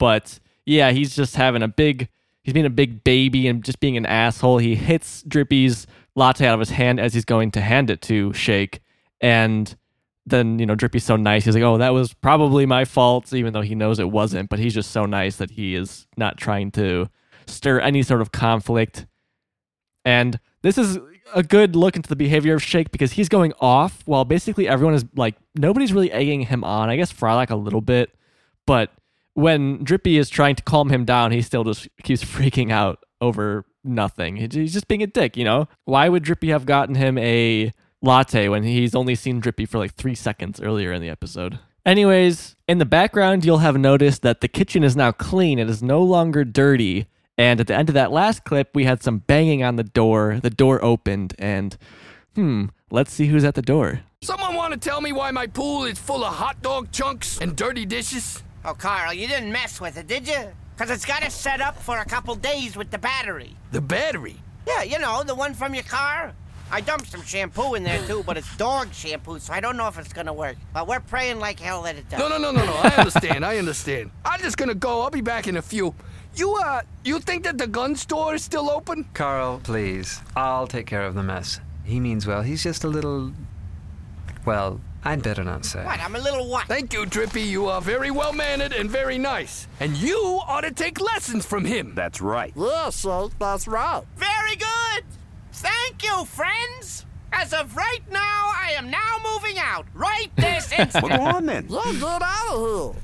[0.00, 2.08] But yeah, he's just having a big
[2.42, 4.58] he's being a big baby and just being an asshole.
[4.58, 8.32] He hits Drippy's latte out of his hand as he's going to hand it to
[8.32, 8.80] Shake.
[9.20, 9.74] And
[10.26, 11.44] then, you know, Drippy's so nice.
[11.44, 14.48] He's like, oh, that was probably my fault, even though he knows it wasn't.
[14.48, 17.08] But he's just so nice that he is not trying to
[17.46, 19.06] stir any sort of conflict.
[20.04, 20.98] And this is
[21.32, 24.94] a good look into the behavior of Shake because he's going off while basically everyone
[24.94, 26.90] is like, nobody's really egging him on.
[26.90, 28.14] I guess Frylock a little bit.
[28.66, 28.90] But
[29.34, 33.64] when Drippy is trying to calm him down, he still just keeps freaking out over
[33.82, 34.36] nothing.
[34.36, 35.68] He's just being a dick, you know?
[35.84, 37.72] Why would Drippy have gotten him a
[38.02, 41.58] latte when he's only seen Drippy for like three seconds earlier in the episode?
[41.86, 45.58] Anyways, in the background, you'll have noticed that the kitchen is now clean.
[45.58, 47.06] It is no longer dirty.
[47.36, 50.38] And at the end of that last clip, we had some banging on the door.
[50.40, 51.76] The door opened, and
[52.34, 54.00] hmm, let's see who's at the door.
[54.22, 57.56] Someone want to tell me why my pool is full of hot dog chunks and
[57.56, 58.42] dirty dishes?
[58.64, 60.46] Oh, Carl, you didn't mess with it, did you?
[60.76, 63.54] Because it's got to set up for a couple days with the battery.
[63.72, 64.36] The battery?
[64.66, 66.32] Yeah, you know, the one from your car.
[66.70, 69.86] I dumped some shampoo in there too, but it's dog shampoo, so I don't know
[69.86, 70.56] if it's gonna work.
[70.72, 72.18] But we're praying like hell that it does.
[72.18, 72.72] No, no, no, no, no.
[72.72, 73.44] I understand.
[73.44, 74.10] I understand.
[74.24, 75.02] I'm just gonna go.
[75.02, 75.94] I'll be back in a few.
[76.36, 79.06] You, uh, you think that the gun store is still open?
[79.14, 80.20] Carl, please.
[80.34, 81.60] I'll take care of the mess.
[81.84, 82.42] He means well.
[82.42, 83.32] He's just a little.
[84.44, 85.84] Well, I'd better not say.
[85.84, 86.00] What?
[86.00, 86.66] I'm a little what?
[86.66, 87.42] Thank you, Drippy.
[87.42, 89.68] You are very well mannered and very nice.
[89.80, 91.94] And you ought to take lessons from him.
[91.94, 92.52] That's right.
[92.56, 94.02] Yeah, Shake, that's right.
[94.16, 95.04] Very good.
[95.52, 97.04] Thank you, friends.
[97.32, 99.86] As of right now, I am now moving out.
[99.92, 101.04] Right this instant.
[101.08, 101.66] Well, go on then.
[101.68, 103.02] Yeah, get out of here.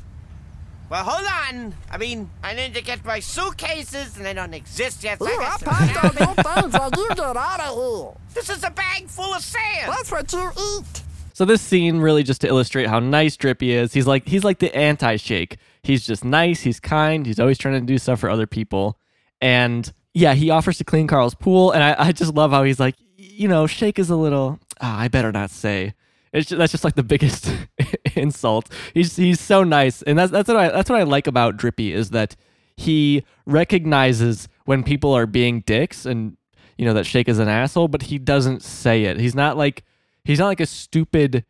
[0.91, 1.73] Well, hold on.
[1.89, 5.21] I mean, I need to get my suitcases, and they don't exist yet.
[5.21, 6.15] so Yeah, I got some packed all sand.
[6.21, 8.13] your things and you get out of here.
[8.35, 9.93] This is a bag full of sand.
[9.93, 11.03] That's what you eat.
[11.33, 13.93] So this scene really just to illustrate how nice Drippy is.
[13.93, 15.59] He's like he's like the anti-Shake.
[15.83, 18.99] He's just nice, he's kind, he's always trying to do stuff for other people.
[19.41, 22.81] And yeah, he offers to clean Carl's pool, and I, I just love how he's
[22.81, 25.95] like, you know, Shake is a little ah, I better not say.
[26.33, 27.53] It's just, that's just like the biggest
[28.15, 28.73] insult.
[28.95, 31.93] He's he's so nice, and that's that's what I that's what I like about Drippy
[31.93, 32.37] is that
[32.77, 36.37] he recognizes when people are being dicks, and
[36.79, 39.19] you know that Shake is an asshole, but he doesn't say it.
[39.19, 39.85] He's not like
[40.25, 41.45] he's not like a stupid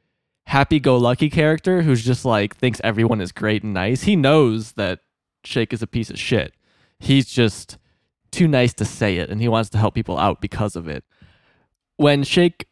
[0.46, 4.02] happy-go-lucky character who's just like thinks everyone is great and nice.
[4.02, 5.00] He knows that
[5.44, 6.52] Shake is a piece of shit.
[6.98, 7.78] he's just
[8.30, 11.04] too nice to say it and he wants to help people out because of it.
[11.96, 12.66] When Shake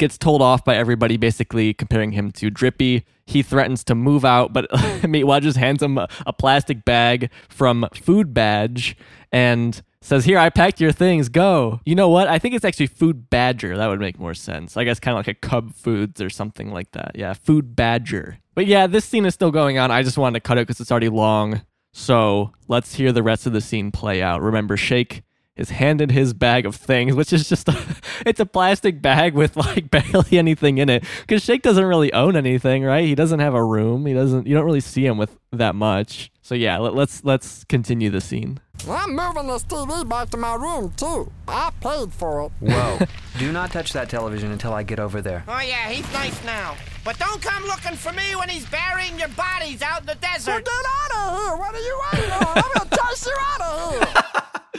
[0.00, 4.52] gets told off by everybody basically comparing him to Drippy, he threatens to move out,
[4.52, 4.68] but
[5.02, 8.96] Meatwad just hands him a, a plastic bag from Food Badge
[9.30, 11.80] and says, Here, I packed your things, go.
[11.84, 12.26] You know what?
[12.26, 13.76] I think it's actually Food Badger.
[13.76, 14.76] That would make more sense.
[14.76, 17.12] I guess kind of like a Cub Foods or something like that.
[17.14, 18.38] Yeah, Food Badger.
[18.54, 19.92] But yeah, this scene is still going on.
[19.92, 21.62] I just wanted to cut it because it's already long.
[21.92, 24.42] So let's hear the rest of the scene play out.
[24.42, 25.22] Remember, Shake
[25.56, 27.76] is handed his bag of things, which is just a,
[28.26, 31.04] it's a plastic bag with like barely anything in it.
[31.20, 33.04] Because Shake doesn't really own anything, right?
[33.04, 34.06] He doesn't have a room.
[34.06, 34.46] He doesn't.
[34.46, 36.30] You don't really see him with that much.
[36.42, 38.60] So yeah, let, let's let's continue the scene.
[38.88, 41.30] I'm moving this TV back to my room too.
[41.46, 42.52] I paid for it.
[42.60, 42.98] Whoa.
[43.38, 45.44] Do not touch that television until I get over there.
[45.46, 46.76] Oh, yeah, he's nice now.
[47.04, 50.32] But don't come looking for me when he's burying your bodies out in the Well,
[50.34, 50.64] desert.
[50.64, 51.56] get out of here.
[51.58, 52.46] What are you waiting on?
[52.56, 54.39] I'm gonna toss you out of here.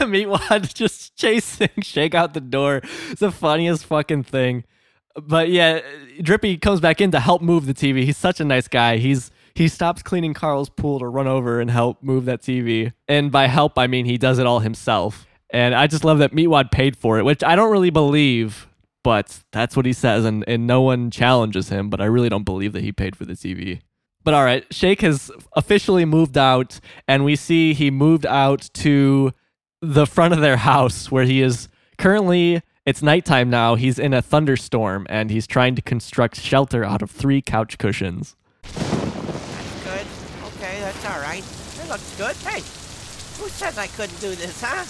[0.00, 2.80] Meatwad just chasing Shake out the door.
[3.10, 4.64] It's the funniest fucking thing.
[5.14, 5.80] But yeah,
[6.20, 8.04] Drippy comes back in to help move the TV.
[8.04, 8.98] He's such a nice guy.
[8.98, 12.92] He's he stops cleaning Carl's pool to run over and help move that TV.
[13.08, 15.26] And by help, I mean he does it all himself.
[15.50, 18.66] And I just love that Meatwad paid for it, which I don't really believe,
[19.02, 21.88] but that's what he says, and, and no one challenges him.
[21.88, 23.80] But I really don't believe that he paid for the TV.
[24.26, 29.32] But all right, Shake has officially moved out, and we see he moved out to
[29.80, 32.60] the front of their house where he is currently.
[32.84, 33.76] It's nighttime now.
[33.76, 38.34] He's in a thunderstorm and he's trying to construct shelter out of three couch cushions.
[38.62, 40.06] That's Good.
[40.56, 41.44] Okay, that's all right.
[41.80, 42.34] It looks good.
[42.38, 42.58] Hey,
[43.40, 44.84] who says I couldn't do this, huh?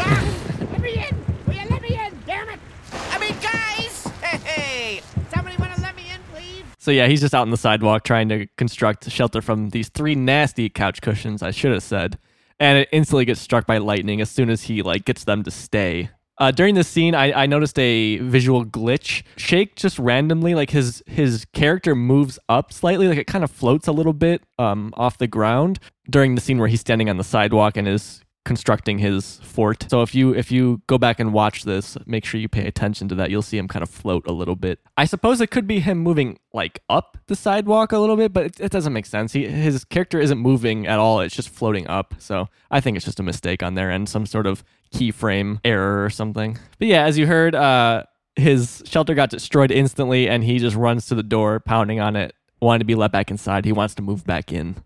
[0.00, 1.24] Ah, let me in!
[1.46, 2.18] Will you let me in?
[2.26, 2.58] Damn it!
[2.92, 4.10] I mean, guys!
[4.44, 5.00] Hey,
[5.32, 6.73] somebody want to let me in, please?
[6.84, 10.14] So yeah, he's just out on the sidewalk trying to construct shelter from these three
[10.14, 11.42] nasty couch cushions.
[11.42, 12.18] I should have said,
[12.60, 15.50] and it instantly gets struck by lightning as soon as he like gets them to
[15.50, 16.10] stay.
[16.36, 19.22] Uh, during this scene, I, I noticed a visual glitch.
[19.38, 23.88] Shake just randomly, like his his character moves up slightly, like it kind of floats
[23.88, 25.78] a little bit um, off the ground
[26.10, 29.86] during the scene where he's standing on the sidewalk and is constructing his fort.
[29.90, 33.08] So if you if you go back and watch this, make sure you pay attention
[33.08, 33.30] to that.
[33.30, 34.80] You'll see him kind of float a little bit.
[34.96, 38.46] I suppose it could be him moving like up the sidewalk a little bit, but
[38.46, 39.32] it, it doesn't make sense.
[39.32, 41.20] He his character isn't moving at all.
[41.20, 42.14] It's just floating up.
[42.18, 44.62] So I think it's just a mistake on their end, some sort of
[44.94, 46.58] keyframe error or something.
[46.78, 48.04] But yeah, as you heard, uh,
[48.36, 52.34] his shelter got destroyed instantly, and he just runs to the door, pounding on it,
[52.60, 53.64] wanting to be let back inside.
[53.64, 54.76] He wants to move back in.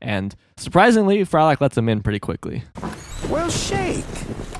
[0.00, 2.62] And surprisingly, Frylock lets him in pretty quickly.
[3.28, 4.04] Well, Shake,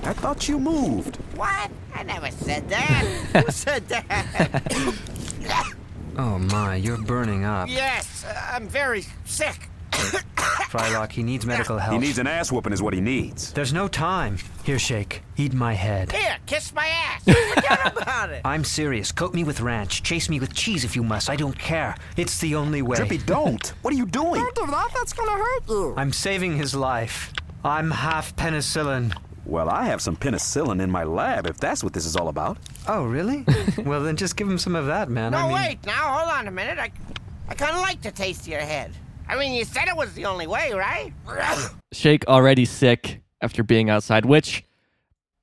[0.04, 1.16] I thought you moved.
[1.36, 1.70] What?
[1.94, 3.04] I never said that.
[3.44, 4.94] who said that?
[6.20, 7.68] Oh my, you're burning up.
[7.68, 9.68] yes, uh, I'm very sick.
[10.68, 11.94] Frylock, he needs medical help.
[11.94, 13.52] He needs an ass whooping, is what he needs.
[13.52, 14.36] There's no time.
[14.64, 15.22] Here, Shake.
[15.38, 16.12] Eat my head.
[16.12, 17.24] Here, kiss my ass.
[17.54, 18.42] Forget about it.
[18.44, 19.10] I'm serious.
[19.10, 20.02] Coat me with ranch.
[20.02, 21.30] Chase me with cheese if you must.
[21.30, 21.96] I don't care.
[22.18, 22.96] It's the only way.
[22.96, 23.72] Drippy, don't.
[23.82, 24.34] What are you doing?
[24.42, 24.90] Don't do that.
[24.94, 25.94] That's gonna hurt you.
[25.96, 27.32] I'm saving his life.
[27.64, 29.16] I'm half penicillin.
[29.46, 32.58] Well, I have some penicillin in my lab, if that's what this is all about.
[32.86, 33.46] Oh, really?
[33.78, 35.32] well, then just give him some of that, man.
[35.32, 36.78] No, I mean, wait, now, hold on a minute.
[36.78, 36.90] I,
[37.48, 38.92] I kind of like the taste of your head.
[39.28, 41.12] I mean, you said it was the only way, right?
[41.92, 44.64] Shake already sick after being outside, which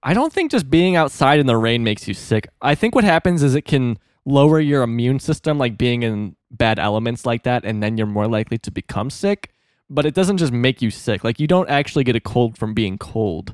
[0.01, 2.47] I don't think just being outside in the rain makes you sick.
[2.61, 6.79] I think what happens is it can lower your immune system, like being in bad
[6.79, 9.51] elements like that, and then you're more likely to become sick.
[9.89, 11.23] But it doesn't just make you sick.
[11.23, 13.53] Like you don't actually get a cold from being cold.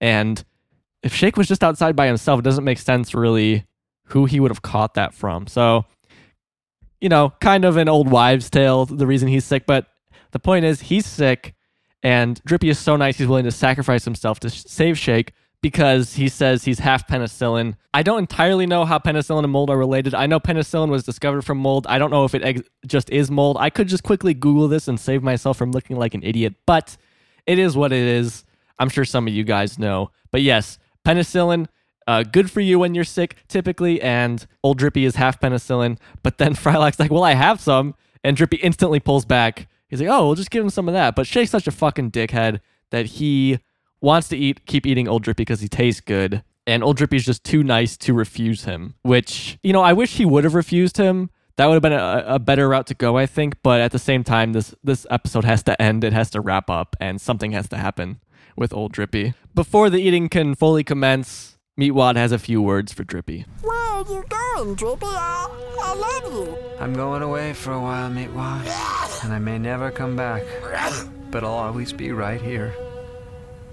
[0.00, 0.44] And
[1.02, 3.66] if Shake was just outside by himself, it doesn't make sense really
[4.08, 5.46] who he would have caught that from.
[5.46, 5.86] So,
[7.04, 9.66] you know, kind of an old wives' tale, the reason he's sick.
[9.66, 9.88] But
[10.30, 11.54] the point is, he's sick,
[12.02, 16.30] and Drippy is so nice, he's willing to sacrifice himself to save Shake because he
[16.30, 17.74] says he's half penicillin.
[17.92, 20.14] I don't entirely know how penicillin and mold are related.
[20.14, 21.86] I know penicillin was discovered from mold.
[21.90, 23.58] I don't know if it ex- just is mold.
[23.60, 26.96] I could just quickly Google this and save myself from looking like an idiot, but
[27.44, 28.44] it is what it is.
[28.78, 30.10] I'm sure some of you guys know.
[30.30, 31.66] But yes, penicillin,
[32.06, 35.98] uh, good for you when you're sick, typically, and old Drippy is half penicillin.
[36.22, 37.94] But then Frylock's like, well, I have some.
[38.22, 39.68] And Drippy instantly pulls back.
[39.88, 41.14] He's like, oh, we'll just give him some of that.
[41.14, 43.58] But Shake's such a fucking dickhead that he
[44.00, 46.42] wants to eat, keep eating old Drippy because he tastes good.
[46.66, 50.24] And old Drippy's just too nice to refuse him, which, you know, I wish he
[50.24, 51.30] would have refused him.
[51.56, 53.56] That would have been a, a better route to go, I think.
[53.62, 56.02] But at the same time, this this episode has to end.
[56.02, 58.20] It has to wrap up, and something has to happen
[58.56, 59.34] with old Drippy.
[59.54, 63.44] Before the eating can fully commence, Meatwad has a few words for Drippy.
[63.62, 65.06] Where are you going, Drippy?
[65.06, 65.48] I,
[65.82, 66.56] I love you.
[66.78, 69.24] I'm going away for a while, Meatwad.
[69.24, 70.44] And I may never come back.
[71.32, 72.72] But I'll always be right here.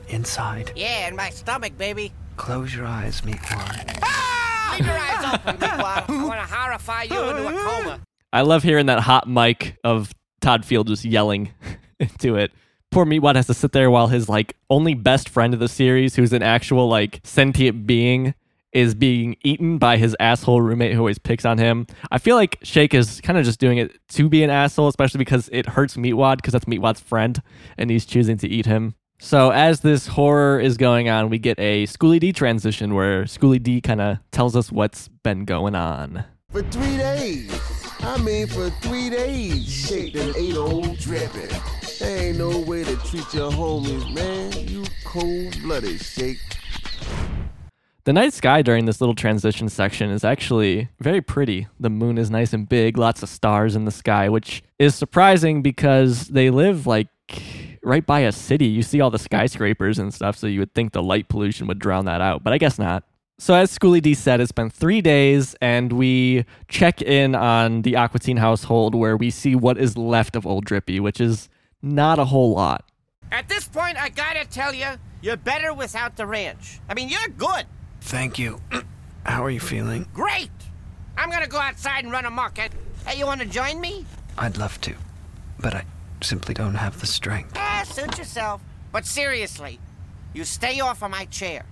[0.09, 0.71] inside.
[0.75, 2.11] Yeah, in my stomach, baby.
[2.37, 3.99] Close your eyes, Meatwad.
[4.01, 4.75] Ah!
[4.79, 6.09] Leave your eyes open, Meatwad.
[6.09, 7.99] I want to horrify you into a coma.
[8.33, 11.51] I love hearing that hot mic of Todd Field just yelling
[11.99, 12.51] into it.
[12.91, 16.17] Poor Meatwad has to sit there while his like only best friend of the series,
[16.17, 18.33] who's an actual like sentient being,
[18.73, 21.87] is being eaten by his asshole roommate who always picks on him.
[22.11, 25.19] I feel like Shake is kind of just doing it to be an asshole, especially
[25.19, 27.41] because it hurts Meatwad because that's Meatwad's friend
[27.77, 28.95] and he's choosing to eat him.
[29.19, 33.63] So as this horror is going on, we get a Schooly D transition where Schooly
[33.63, 36.25] D kind of tells us what's been going on.
[36.49, 37.57] For three days.
[38.01, 40.97] I mean, for three days, Shake done ate old.
[42.01, 44.67] There ain't no way to treat your homies, man.
[44.67, 46.39] You cold-blooded, Shake.
[48.05, 51.67] The night sky during this little transition section is actually very pretty.
[51.79, 55.61] The moon is nice and big, lots of stars in the sky, which is surprising
[55.61, 57.07] because they live like
[57.83, 58.65] right by a city.
[58.65, 61.77] You see all the skyscrapers and stuff, so you would think the light pollution would
[61.77, 63.03] drown that out, but I guess not.
[63.37, 67.95] So, as Schoolly D said, it's been three days, and we check in on the
[67.95, 71.47] Aqua Teen household where we see what is left of Old Drippy, which is
[71.81, 72.85] not a whole lot.
[73.31, 74.87] At this point, I gotta tell you,
[75.21, 76.79] you're better without the ranch.
[76.89, 77.65] I mean, you're good.
[78.01, 78.61] Thank you.
[79.25, 80.07] How are you feeling?
[80.13, 80.51] Great.
[81.17, 82.57] I'm gonna go outside and run amok.
[82.57, 82.69] Hey,
[83.05, 84.05] hey, you wanna join me?
[84.37, 84.95] I'd love to,
[85.59, 85.85] but I
[86.21, 87.53] simply don't have the strength.
[87.55, 88.61] Ah, suit yourself.
[88.91, 89.79] But seriously,
[90.33, 91.65] you stay off of my chair.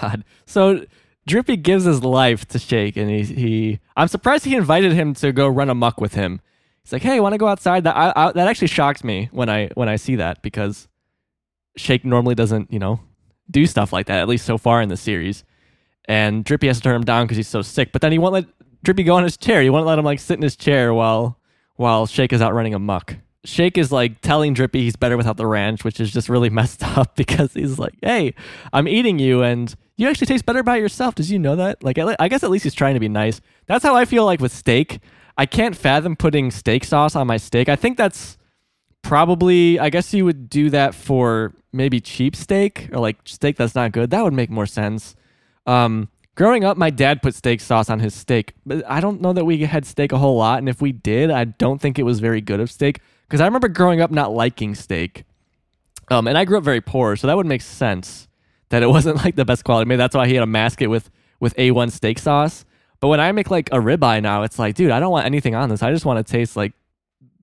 [0.00, 0.24] God.
[0.46, 0.86] So
[1.26, 5.32] Drippy gives his life to Shake, and he, he I'm surprised he invited him to
[5.32, 6.40] go run amok with him.
[6.84, 9.48] He's like, "Hey, want to go outside?" That I, I, that actually shocks me when
[9.48, 10.88] I when I see that because
[11.76, 13.00] Shake normally doesn't, you know,
[13.50, 14.20] do stuff like that.
[14.20, 15.44] At least so far in the series.
[16.06, 17.90] And Drippy has to turn him down because he's so sick.
[17.92, 18.44] But then he won't let
[18.82, 19.62] Drippy go on his chair.
[19.62, 21.38] He won't let him like sit in his chair while
[21.76, 23.16] while Shake is out running amok.
[23.44, 26.82] Shake is like telling Drippy he's better without the ranch, which is just really messed
[26.82, 28.34] up because he's like, "Hey,
[28.72, 31.14] I'm eating you, and you actually taste better by yourself.
[31.14, 33.40] Does you know that?" Like, I guess at least he's trying to be nice.
[33.66, 35.00] That's how I feel like with steak.
[35.36, 37.68] I can't fathom putting steak sauce on my steak.
[37.68, 38.38] I think that's
[39.02, 39.78] probably.
[39.78, 43.92] I guess you would do that for maybe cheap steak or like steak that's not
[43.92, 44.10] good.
[44.10, 45.16] That would make more sense.
[45.66, 49.32] Um, growing up, my dad put steak sauce on his steak, but I don't know
[49.32, 50.58] that we had steak a whole lot.
[50.58, 53.46] And if we did, I don't think it was very good of steak because I
[53.46, 55.24] remember growing up not liking steak.
[56.10, 58.28] Um, and I grew up very poor, so that would make sense
[58.68, 59.88] that it wasn't like the best quality.
[59.88, 61.10] Maybe that's why he had to mask it with
[61.40, 62.64] with A1 steak sauce.
[63.04, 65.54] But when I make like a ribeye now, it's like, dude, I don't want anything
[65.54, 65.82] on this.
[65.82, 66.72] I just want to taste like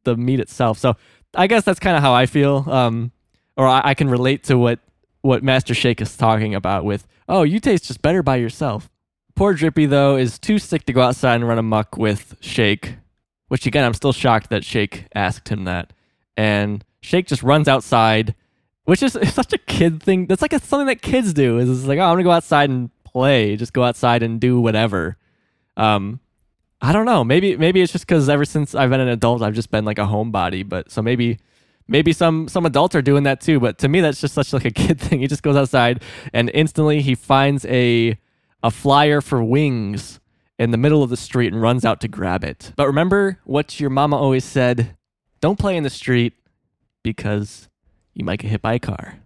[0.05, 0.79] the meat itself.
[0.79, 0.97] So
[1.35, 2.65] I guess that's kind of how I feel.
[2.67, 3.11] Um,
[3.55, 4.79] or I, I can relate to what
[5.21, 8.89] what Master Shake is talking about with, oh, you taste just better by yourself.
[9.35, 12.95] Poor Drippy though is too sick to go outside and run amok with Shake,
[13.49, 15.93] which again I'm still shocked that Shake asked him that.
[16.35, 18.33] And Shake just runs outside,
[18.85, 20.25] which is such a kid thing.
[20.25, 21.59] That's like a, something that kids do.
[21.59, 23.55] Is it's like, oh, I'm gonna go outside and play.
[23.57, 25.17] Just go outside and do whatever.
[25.81, 26.19] Um,
[26.79, 27.23] I don't know.
[27.23, 29.97] Maybe maybe it's just because ever since I've been an adult, I've just been like
[29.97, 30.67] a homebody.
[30.67, 31.39] But so maybe
[31.87, 33.59] maybe some some adults are doing that too.
[33.59, 35.19] But to me, that's just such like a kid thing.
[35.19, 36.03] He just goes outside
[36.33, 38.17] and instantly he finds a
[38.63, 40.19] a flyer for wings
[40.59, 42.73] in the middle of the street and runs out to grab it.
[42.75, 44.95] But remember what your mama always said:
[45.39, 46.33] don't play in the street
[47.03, 47.69] because
[48.13, 49.20] you might get hit by a car.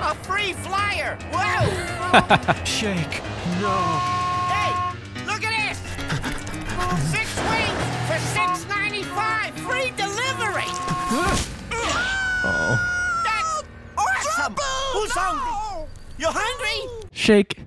[0.00, 1.16] A free flyer!
[1.32, 2.64] Whoa!
[2.64, 3.22] Shake,
[3.60, 3.74] no.
[4.50, 4.72] hey,
[5.26, 5.78] look at this!
[7.10, 10.70] Six wings for six ninety five, free delivery.
[12.46, 12.78] Oh.
[13.24, 13.62] That's
[13.96, 14.54] awesome!
[14.92, 15.88] Who's hungry?
[16.18, 17.06] You hungry?
[17.12, 17.58] Shake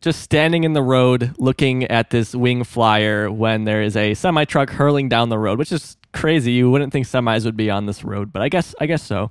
[0.00, 4.44] just standing in the road looking at this wing flyer when there is a semi
[4.44, 6.52] truck hurling down the road, which is crazy.
[6.52, 9.30] You wouldn't think semis would be on this road, but I guess I guess so.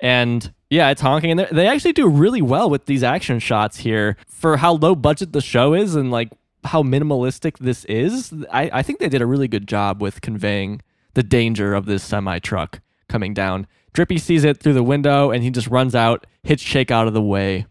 [0.00, 4.16] And yeah, it's honking, and they- actually do really well with these action shots here
[4.26, 6.30] for how low budget the show is and like
[6.64, 8.32] how minimalistic this is.
[8.50, 10.80] I, I think they did a really good job with conveying
[11.14, 13.66] the danger of this semi truck coming down.
[13.92, 17.14] Drippy sees it through the window and he just runs out, hits Shake out of
[17.14, 17.66] the way,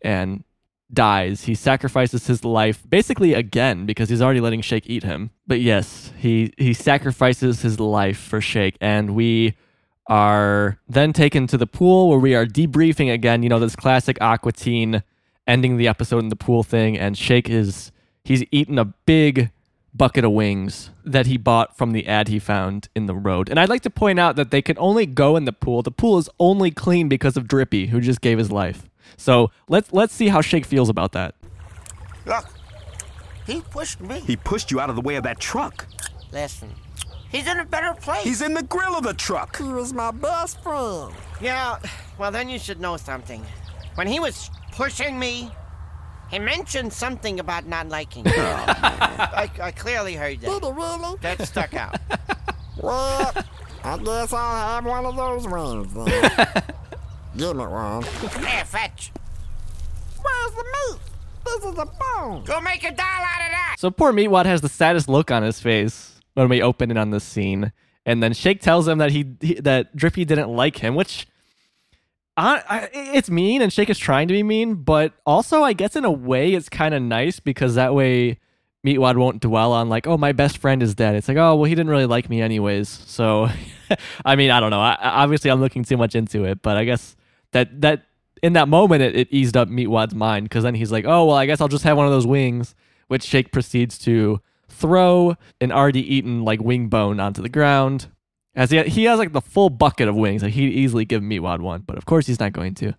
[0.00, 0.44] and
[0.90, 1.44] dies.
[1.44, 5.30] He sacrifices his life basically again because he's already letting Shake eat him.
[5.46, 9.54] But yes, he he sacrifices his life for Shake and we
[10.08, 14.16] are then taken to the pool where we are debriefing again, you know, this classic
[14.20, 15.02] Aqua Teen
[15.46, 17.92] ending the episode in the pool thing and Shake is
[18.24, 19.50] he's eaten a big
[19.94, 23.48] bucket of wings that he bought from the ad he found in the road.
[23.48, 25.82] And I'd like to point out that they can only go in the pool.
[25.82, 28.88] The pool is only clean because of Drippy, who just gave his life.
[29.16, 31.34] So let's let's see how Shake feels about that.
[32.26, 32.46] Look,
[33.46, 34.20] he pushed me.
[34.20, 35.86] He pushed you out of the way of that truck.
[36.30, 36.74] Listen,
[37.30, 38.24] He's in a better place.
[38.24, 39.58] He's in the grill of the truck.
[39.58, 41.12] He was my best friend.
[41.40, 41.78] Yeah,
[42.18, 43.44] well, then you should know something.
[43.96, 45.50] When he was pushing me,
[46.30, 48.32] he mentioned something about not liking me.
[49.20, 50.62] Oh, I, I clearly heard Did that.
[50.64, 51.16] he really?
[51.20, 51.96] That stuck out.
[52.80, 53.32] Well,
[53.82, 56.62] I guess I'll have one of those wings then.
[57.36, 58.04] Give me one.
[58.04, 59.10] Here, fetch.
[60.22, 61.00] Where's the meat?
[61.44, 62.44] This is a bone.
[62.44, 63.76] Go make a doll out of that.
[63.78, 67.10] So poor Meatwad has the saddest look on his face when we open it on
[67.10, 67.72] this scene,
[68.06, 71.26] and then Shake tells him that he, he that Drippy didn't like him, which
[72.36, 75.96] I, I, it's mean, and Shake is trying to be mean, but also I guess
[75.96, 78.38] in a way it's kind of nice because that way
[78.86, 81.16] Meatwad won't dwell on like, oh, my best friend is dead.
[81.16, 82.88] It's like, oh, well, he didn't really like me anyways.
[82.88, 83.48] So,
[84.24, 84.80] I mean, I don't know.
[84.80, 87.16] I, obviously, I'm looking too much into it, but I guess
[87.50, 88.04] that that
[88.44, 91.36] in that moment it, it eased up Meatwad's mind because then he's like, oh, well,
[91.36, 92.76] I guess I'll just have one of those wings,
[93.08, 94.40] which Shake proceeds to
[94.78, 98.08] throw an already eaten like wing bone onto the ground.
[98.54, 101.60] As he he has like the full bucket of wings, like he'd easily give Meatwad
[101.60, 102.94] one, but of course he's not going to.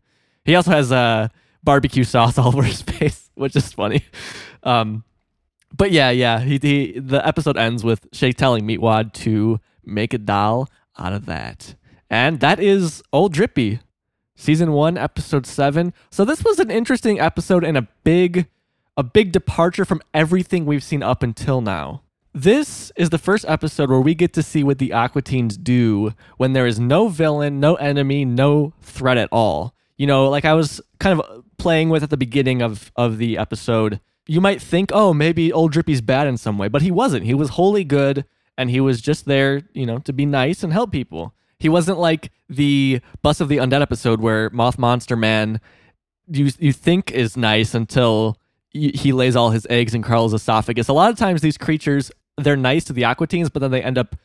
[0.46, 1.28] He also has uh,
[1.64, 4.04] barbecue sauce all over his face, which is funny.
[4.64, 5.04] Um,
[5.76, 10.18] but yeah, yeah, he, he the episode ends with Shake telling Meatwad to make a
[10.18, 11.76] doll out of that,
[12.10, 13.80] and that is Old Drippy,
[14.36, 15.94] season one, episode seven.
[16.10, 18.48] So this was an interesting episode and a big,
[19.00, 22.02] a big departure from everything we've seen up until now.
[22.34, 26.14] This is the first episode where we get to see what the Aqua Teens do
[26.36, 29.74] when there is no villain, no enemy, no threat at all.
[29.96, 33.38] You know, like I was kind of playing with at the beginning of of the
[33.38, 34.02] episode.
[34.28, 37.26] You might think, oh, maybe old Drippy's bad in some way, but he wasn't.
[37.26, 38.26] He was wholly good,
[38.58, 41.34] and he was just there, you know, to be nice and help people.
[41.58, 45.62] He wasn't like the Bus of the Undead episode where Moth Monster Man
[46.30, 48.38] you you think is nice until
[48.72, 50.88] he lays all his eggs in Carl's esophagus.
[50.88, 52.12] A lot of times these creatures
[52.44, 54.16] they're nice to the Aqua Teens, but then they end up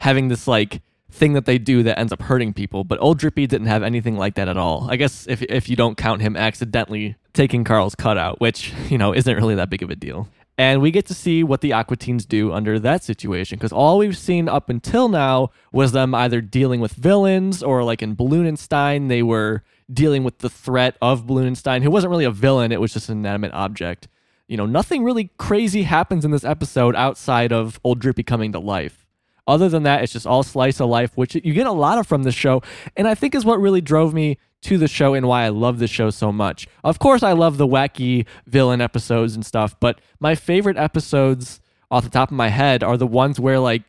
[0.00, 2.84] having this like thing that they do that ends up hurting people.
[2.84, 4.88] But old Drippy didn't have anything like that at all.
[4.90, 9.14] I guess if if you don't count him accidentally taking Carl's cutout, which you know
[9.14, 10.28] isn't really that big of a deal.
[10.56, 13.98] And we get to see what the Aqua Teens do under that situation because all
[13.98, 19.08] we've seen up until now was them either dealing with villains or like in Balloonenstein,
[19.08, 22.92] they were dealing with the threat of Balloonenstein, who wasn't really a villain, it was
[22.92, 24.08] just an inanimate object.
[24.48, 28.58] You know, nothing really crazy happens in this episode outside of Old Drippy coming to
[28.58, 29.06] life.
[29.46, 32.06] Other than that, it's just all slice of life, which you get a lot of
[32.06, 32.62] from this show,
[32.96, 35.78] and I think is what really drove me to the show and why I love
[35.78, 36.66] the show so much.
[36.82, 41.60] Of course, I love the wacky villain episodes and stuff, but my favorite episodes
[41.90, 43.82] off the top of my head are the ones where like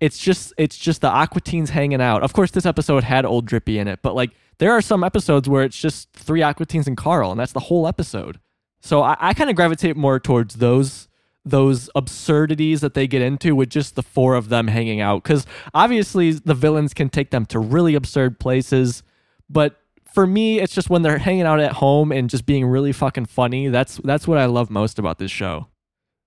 [0.00, 2.22] it's just it's just the Aqua Teens hanging out.
[2.22, 5.48] Of course, this episode had Old Drippy in it, but like there are some episodes
[5.48, 8.38] where it's just three Aqua Teens and Carl, and that's the whole episode.
[8.80, 11.08] So I, I kind of gravitate more towards those
[11.44, 15.24] those absurdities that they get into with just the four of them hanging out.
[15.24, 15.44] Because
[15.74, 19.02] obviously the villains can take them to really absurd places,
[19.50, 19.80] but
[20.14, 23.26] for me, it's just when they're hanging out at home and just being really fucking
[23.26, 23.66] funny.
[23.66, 25.66] That's that's what I love most about this show.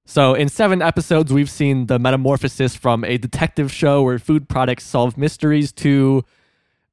[0.06, 4.84] So, in seven episodes, we've seen the metamorphosis from a detective show where food products
[4.84, 6.26] solve mysteries to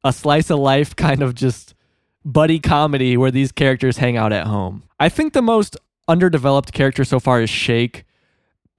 [0.05, 1.75] a slice of life kind of just
[2.25, 4.85] buddy comedy where these characters hang out at home.
[5.01, 5.77] I think the most
[6.09, 8.05] underdeveloped character so far is Shake.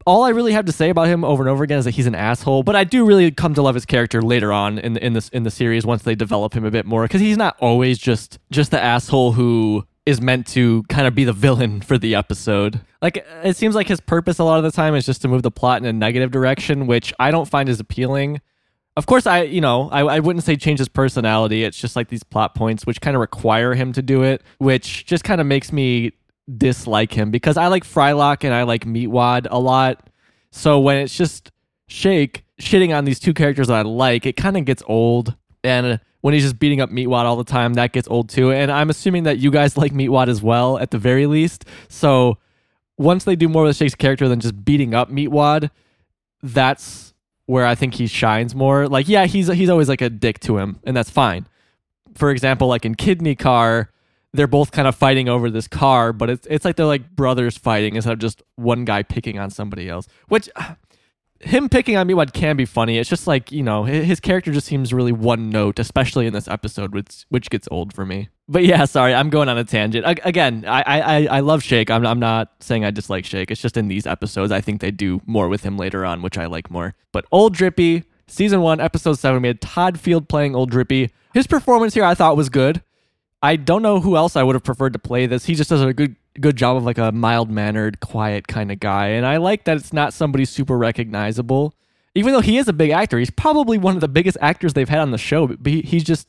[0.05, 2.07] All I really have to say about him over and over again is that he's
[2.07, 5.05] an asshole, but I do really come to love his character later on in the,
[5.05, 7.55] in this in the series once they develop him a bit more because he's not
[7.59, 11.97] always just just the asshole who is meant to kind of be the villain for
[11.97, 12.81] the episode.
[13.01, 15.43] Like it seems like his purpose a lot of the time is just to move
[15.43, 18.41] the plot in a negative direction, which I don't find as appealing.
[18.95, 21.63] Of course, I you know I, I wouldn't say change his personality.
[21.63, 25.05] It's just like these plot points which kind of require him to do it, which
[25.05, 26.13] just kind of makes me
[26.57, 30.09] dislike him because I like Frylock and I like Meatwad a lot.
[30.51, 31.51] So when it's just
[31.87, 35.35] Shake shitting on these two characters that I like, it kind of gets old.
[35.63, 38.51] And when he's just beating up Meatwad all the time, that gets old too.
[38.51, 41.65] And I'm assuming that you guys like Meatwad as well, at the very least.
[41.89, 42.37] So
[42.97, 45.69] once they do more with Shake's character than just beating up Meatwad,
[46.41, 47.12] that's
[47.45, 48.87] where I think he shines more.
[48.87, 51.47] Like, yeah, he's he's always like a dick to him, and that's fine.
[52.15, 53.91] For example, like in Kidney Car,
[54.33, 57.57] they're both kind of fighting over this car, but it's it's like they're like brothers
[57.57, 60.07] fighting instead of just one guy picking on somebody else.
[60.27, 60.49] Which
[61.39, 62.97] him picking on Meatwad can be funny.
[62.97, 66.47] It's just like you know his character just seems really one note, especially in this
[66.47, 68.29] episode, which which gets old for me.
[68.47, 70.05] But yeah, sorry, I'm going on a tangent.
[70.05, 71.89] A- again, I, I I love Shake.
[71.89, 73.51] I'm I'm not saying I dislike Shake.
[73.51, 76.37] It's just in these episodes, I think they do more with him later on, which
[76.37, 76.95] I like more.
[77.11, 81.11] But Old Drippy, season one, episode seven, we had Todd Field playing Old Drippy.
[81.33, 82.83] His performance here, I thought was good.
[83.41, 85.45] I don't know who else I would have preferred to play this.
[85.45, 88.79] He just does a good good job of like a mild mannered, quiet kind of
[88.79, 91.75] guy, and I like that it's not somebody super recognizable.
[92.15, 94.89] Even though he is a big actor, he's probably one of the biggest actors they've
[94.89, 95.47] had on the show.
[95.47, 96.27] But he, he's just,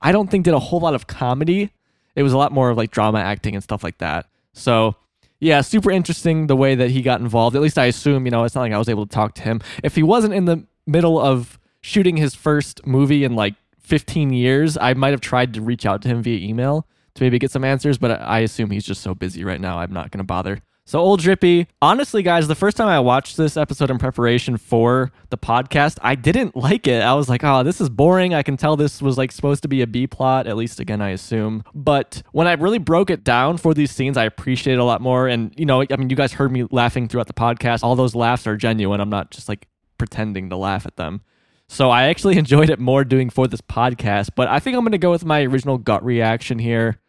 [0.00, 1.70] I don't think did a whole lot of comedy.
[2.14, 4.26] It was a lot more of like drama acting and stuff like that.
[4.54, 4.96] So
[5.38, 7.54] yeah, super interesting the way that he got involved.
[7.56, 9.42] At least I assume, you know, it's not like I was able to talk to
[9.42, 9.60] him.
[9.82, 14.78] If he wasn't in the middle of shooting his first movie in like 15 years,
[14.78, 17.64] I might have tried to reach out to him via email to maybe get some
[17.64, 19.78] answers, but I assume he's just so busy right now.
[19.78, 20.60] I'm not going to bother.
[20.88, 25.10] So, Old Drippy, honestly, guys, the first time I watched this episode in preparation for
[25.30, 27.02] the podcast, I didn't like it.
[27.02, 28.34] I was like, oh, this is boring.
[28.34, 31.02] I can tell this was like supposed to be a B plot, at least again,
[31.02, 31.64] I assume.
[31.74, 35.00] But when I really broke it down for these scenes, I appreciate it a lot
[35.00, 35.26] more.
[35.26, 37.82] And, you know, I mean, you guys heard me laughing throughout the podcast.
[37.82, 39.00] All those laughs are genuine.
[39.00, 39.66] I'm not just like
[39.98, 41.20] pretending to laugh at them.
[41.66, 44.92] So I actually enjoyed it more doing for this podcast, but I think I'm going
[44.92, 47.00] to go with my original gut reaction here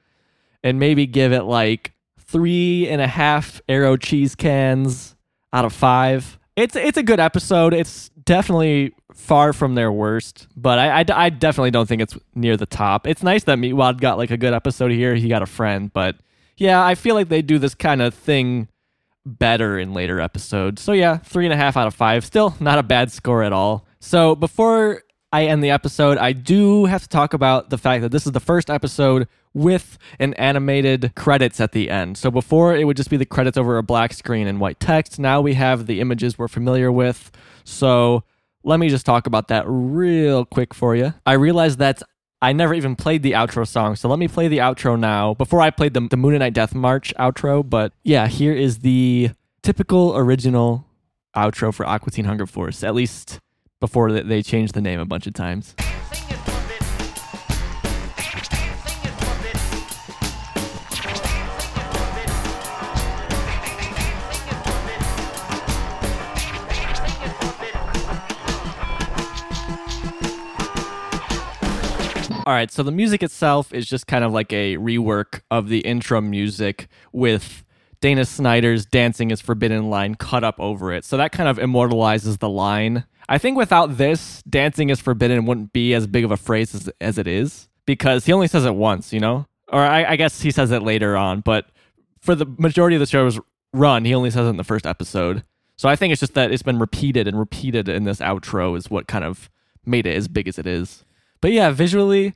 [0.63, 1.93] and maybe give it like
[2.27, 5.15] three and a half arrow cheese cans
[5.53, 6.37] out of five.
[6.55, 7.73] It's it's a good episode.
[7.73, 12.57] It's definitely far from their worst, but I, I, I definitely don't think it's near
[12.57, 13.07] the top.
[13.07, 15.15] It's nice that Meatwad got like a good episode here.
[15.15, 16.17] He got a friend, but
[16.57, 18.67] yeah, I feel like they do this kind of thing
[19.25, 20.81] better in later episodes.
[20.81, 22.25] So yeah, three and a half out of five.
[22.25, 23.85] Still not a bad score at all.
[23.99, 28.11] So before I end the episode, I do have to talk about the fact that
[28.11, 32.17] this is the first episode with an animated credits at the end.
[32.17, 35.19] So before it would just be the credits over a black screen and white text.
[35.19, 37.31] Now we have the images we're familiar with.
[37.65, 38.23] So
[38.63, 41.13] let me just talk about that real quick for you.
[41.25, 42.01] I realized that
[42.41, 45.33] I never even played the outro song, so let me play the outro now.
[45.33, 49.31] Before I played the, the Mooninite Death March outro, but yeah, here is the
[49.63, 50.85] typical original
[51.35, 53.39] outro for Aqua Teen Hunger Force, at least
[53.79, 55.75] before they changed the name a bunch of times.
[72.47, 75.79] All right, so the music itself is just kind of like a rework of the
[75.79, 77.65] intro music with
[77.99, 81.03] Dana Snyder's Dancing is Forbidden line cut up over it.
[81.03, 83.03] So that kind of immortalizes the line.
[83.29, 86.89] I think without this, Dancing is Forbidden wouldn't be as big of a phrase as,
[87.01, 89.47] as it is because he only says it once, you know?
[89.69, 91.67] Or I, I guess he says it later on, but
[92.21, 93.39] for the majority of the show's
[93.73, 95.43] run, he only says it in the first episode.
[95.75, 98.89] So I think it's just that it's been repeated and repeated in this outro is
[98.89, 99.49] what kind of
[99.85, 101.03] made it as big as it is.
[101.41, 102.33] But yeah, visually,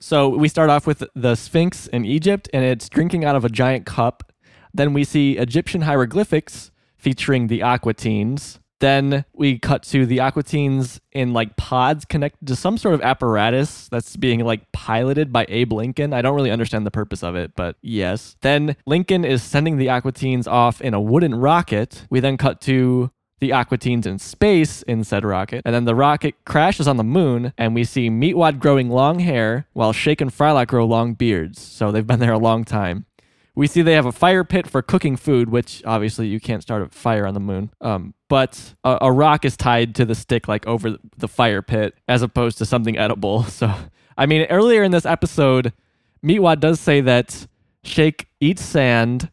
[0.00, 3.50] so we start off with the Sphinx in Egypt, and it's drinking out of a
[3.50, 4.32] giant cup.
[4.72, 8.60] Then we see Egyptian hieroglyphics featuring the Aqua Teens.
[8.80, 13.02] Then we cut to the Aqua Teens in like pods connected to some sort of
[13.02, 16.12] apparatus that's being like piloted by Abe Lincoln.
[16.12, 18.36] I don't really understand the purpose of it, but yes.
[18.40, 22.06] Then Lincoln is sending the Aqua Teens off in a wooden rocket.
[22.10, 25.62] We then cut to the Aqua Teens in space in said rocket.
[25.64, 29.66] And then the rocket crashes on the moon, and we see Meatwad growing long hair
[29.72, 31.60] while Shake and Frylock grow long beards.
[31.60, 33.06] So they've been there a long time.
[33.54, 36.82] We see they have a fire pit for cooking food, which obviously you can't start
[36.82, 37.70] a fire on the moon.
[37.80, 41.94] Um, but a, a rock is tied to the stick, like over the fire pit,
[42.08, 43.42] as opposed to something edible.
[43.50, 43.74] So,
[44.16, 45.72] I mean, earlier in this episode,
[46.24, 47.46] Meatwad does say that
[47.82, 49.30] Shake eats sand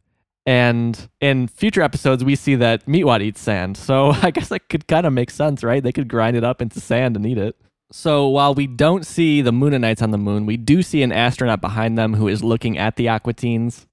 [0.48, 3.76] and in future episodes, we see that Meatwad eats sand.
[3.76, 5.84] So I guess that could kind of make sense, right?
[5.84, 7.58] They could grind it up into sand and eat it.
[7.92, 11.60] So while we don't see the Mooninites on the moon, we do see an astronaut
[11.60, 13.87] behind them who is looking at the Aqua Teens.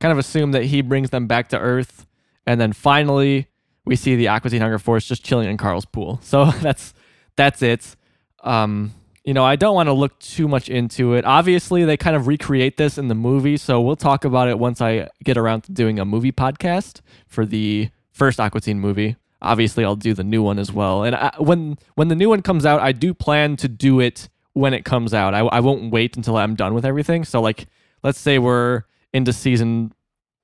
[0.00, 2.06] Kind of assume that he brings them back to Earth.
[2.46, 3.48] And then finally,
[3.84, 6.20] we see the Aqua Teen Hunger Force just chilling in Carl's pool.
[6.22, 6.94] So that's
[7.36, 7.96] that's it.
[8.42, 8.94] Um,
[9.24, 11.24] you know, I don't want to look too much into it.
[11.24, 14.80] Obviously, they kind of recreate this in the movie, so we'll talk about it once
[14.80, 19.16] I get around to doing a movie podcast for the first Aqua Teen movie.
[19.42, 21.04] Obviously, I'll do the new one as well.
[21.04, 24.28] And I, when when the new one comes out, I do plan to do it
[24.54, 25.34] when it comes out.
[25.34, 27.24] I, I won't wait until I'm done with everything.
[27.24, 27.66] So, like,
[28.02, 29.92] let's say we're into season,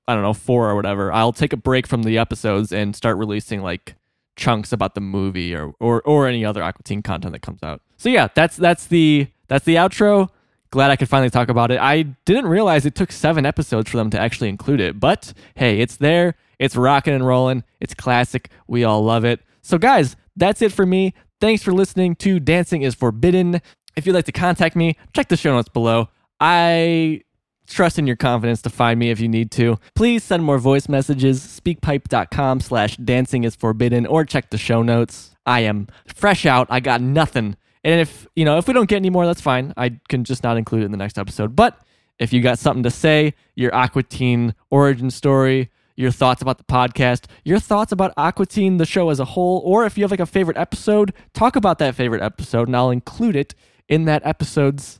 [0.07, 1.11] I don't know, four or whatever.
[1.11, 3.95] I'll take a break from the episodes and start releasing like
[4.35, 7.81] chunks about the movie or or or any other Aqua Teen content that comes out.
[7.97, 10.29] So yeah, that's that's the that's the outro.
[10.71, 11.79] Glad I could finally talk about it.
[11.79, 15.79] I didn't realize it took seven episodes for them to actually include it, but hey,
[15.79, 16.35] it's there.
[16.59, 17.63] It's rocking and rolling.
[17.79, 18.49] It's classic.
[18.67, 19.41] We all love it.
[19.61, 21.13] So guys, that's it for me.
[21.39, 23.61] Thanks for listening to Dancing is Forbidden.
[23.95, 26.09] If you'd like to contact me, check the show notes below.
[26.39, 27.21] I
[27.67, 29.77] trust in your confidence to find me if you need to.
[29.95, 35.35] Please send more voice messages, speakpipe.com slash dancing is forbidden, or check the show notes.
[35.45, 36.67] I am fresh out.
[36.69, 37.57] I got nothing.
[37.83, 39.73] And if, you know, if we don't get any more, that's fine.
[39.77, 41.55] I can just not include it in the next episode.
[41.55, 41.79] But
[42.17, 46.63] if you got something to say, your Aqua Teen origin story, your thoughts about the
[46.63, 50.11] podcast, your thoughts about Aqua Teen, the show as a whole, or if you have
[50.11, 53.53] like a favorite episode, talk about that favorite episode and I'll include it
[53.87, 54.99] in that episode's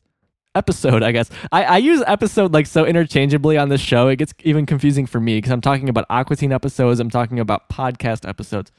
[0.56, 1.30] episode, I guess.
[1.52, 4.07] I, I use episode like so interchangeably on this show.
[4.07, 7.40] It gets even confusing for me because I'm talking about Aqua Teen episodes, I'm talking
[7.40, 8.72] about podcast episodes.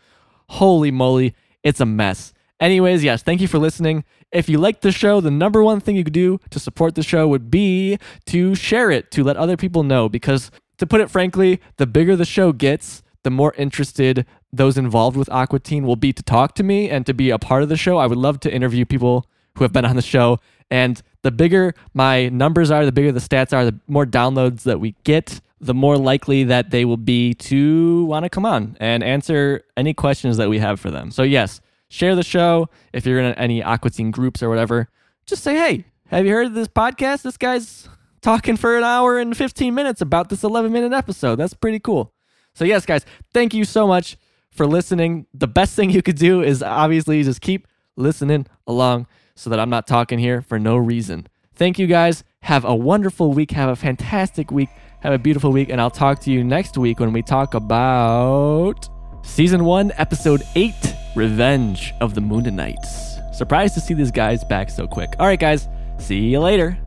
[0.49, 2.33] Holy moly, it's a mess.
[2.59, 4.05] Anyways, yes, thank you for listening.
[4.33, 7.03] If you like the show, the number one thing you could do to support the
[7.03, 10.09] show would be to share it, to let other people know.
[10.09, 15.17] Because to put it frankly, the bigger the show gets, the more interested those involved
[15.17, 17.69] with Aqua Teen will be to talk to me and to be a part of
[17.69, 17.99] the show.
[17.99, 19.27] I would love to interview people
[19.57, 20.39] who have been on the show.
[20.71, 24.81] And the bigger my numbers are, the bigger the stats are, the more downloads that
[24.81, 29.03] we get, the more likely that they will be to want to come on and
[29.03, 31.11] answer any questions that we have for them.
[31.11, 32.69] So, yes, share the show.
[32.93, 34.89] If you're in any Aqua Teen groups or whatever,
[35.25, 37.23] just say, hey, have you heard of this podcast?
[37.23, 37.89] This guy's
[38.21, 41.37] talking for an hour and 15 minutes about this 11 minute episode.
[41.37, 42.13] That's pretty cool.
[42.55, 44.17] So, yes, guys, thank you so much
[44.51, 45.27] for listening.
[45.33, 47.67] The best thing you could do is obviously just keep
[47.97, 49.07] listening along
[49.37, 51.29] so that I'm not talking here for no reason.
[51.55, 52.25] Thank you guys.
[52.43, 53.53] Have a wonderful week.
[53.53, 54.69] Have a fantastic week.
[55.01, 55.69] Have a beautiful week.
[55.69, 58.89] And I'll talk to you next week when we talk about
[59.23, 63.35] season one, episode eight Revenge of the Mooninites.
[63.35, 65.15] Surprised to see these guys back so quick.
[65.19, 65.69] All right, guys.
[65.99, 66.79] See you later.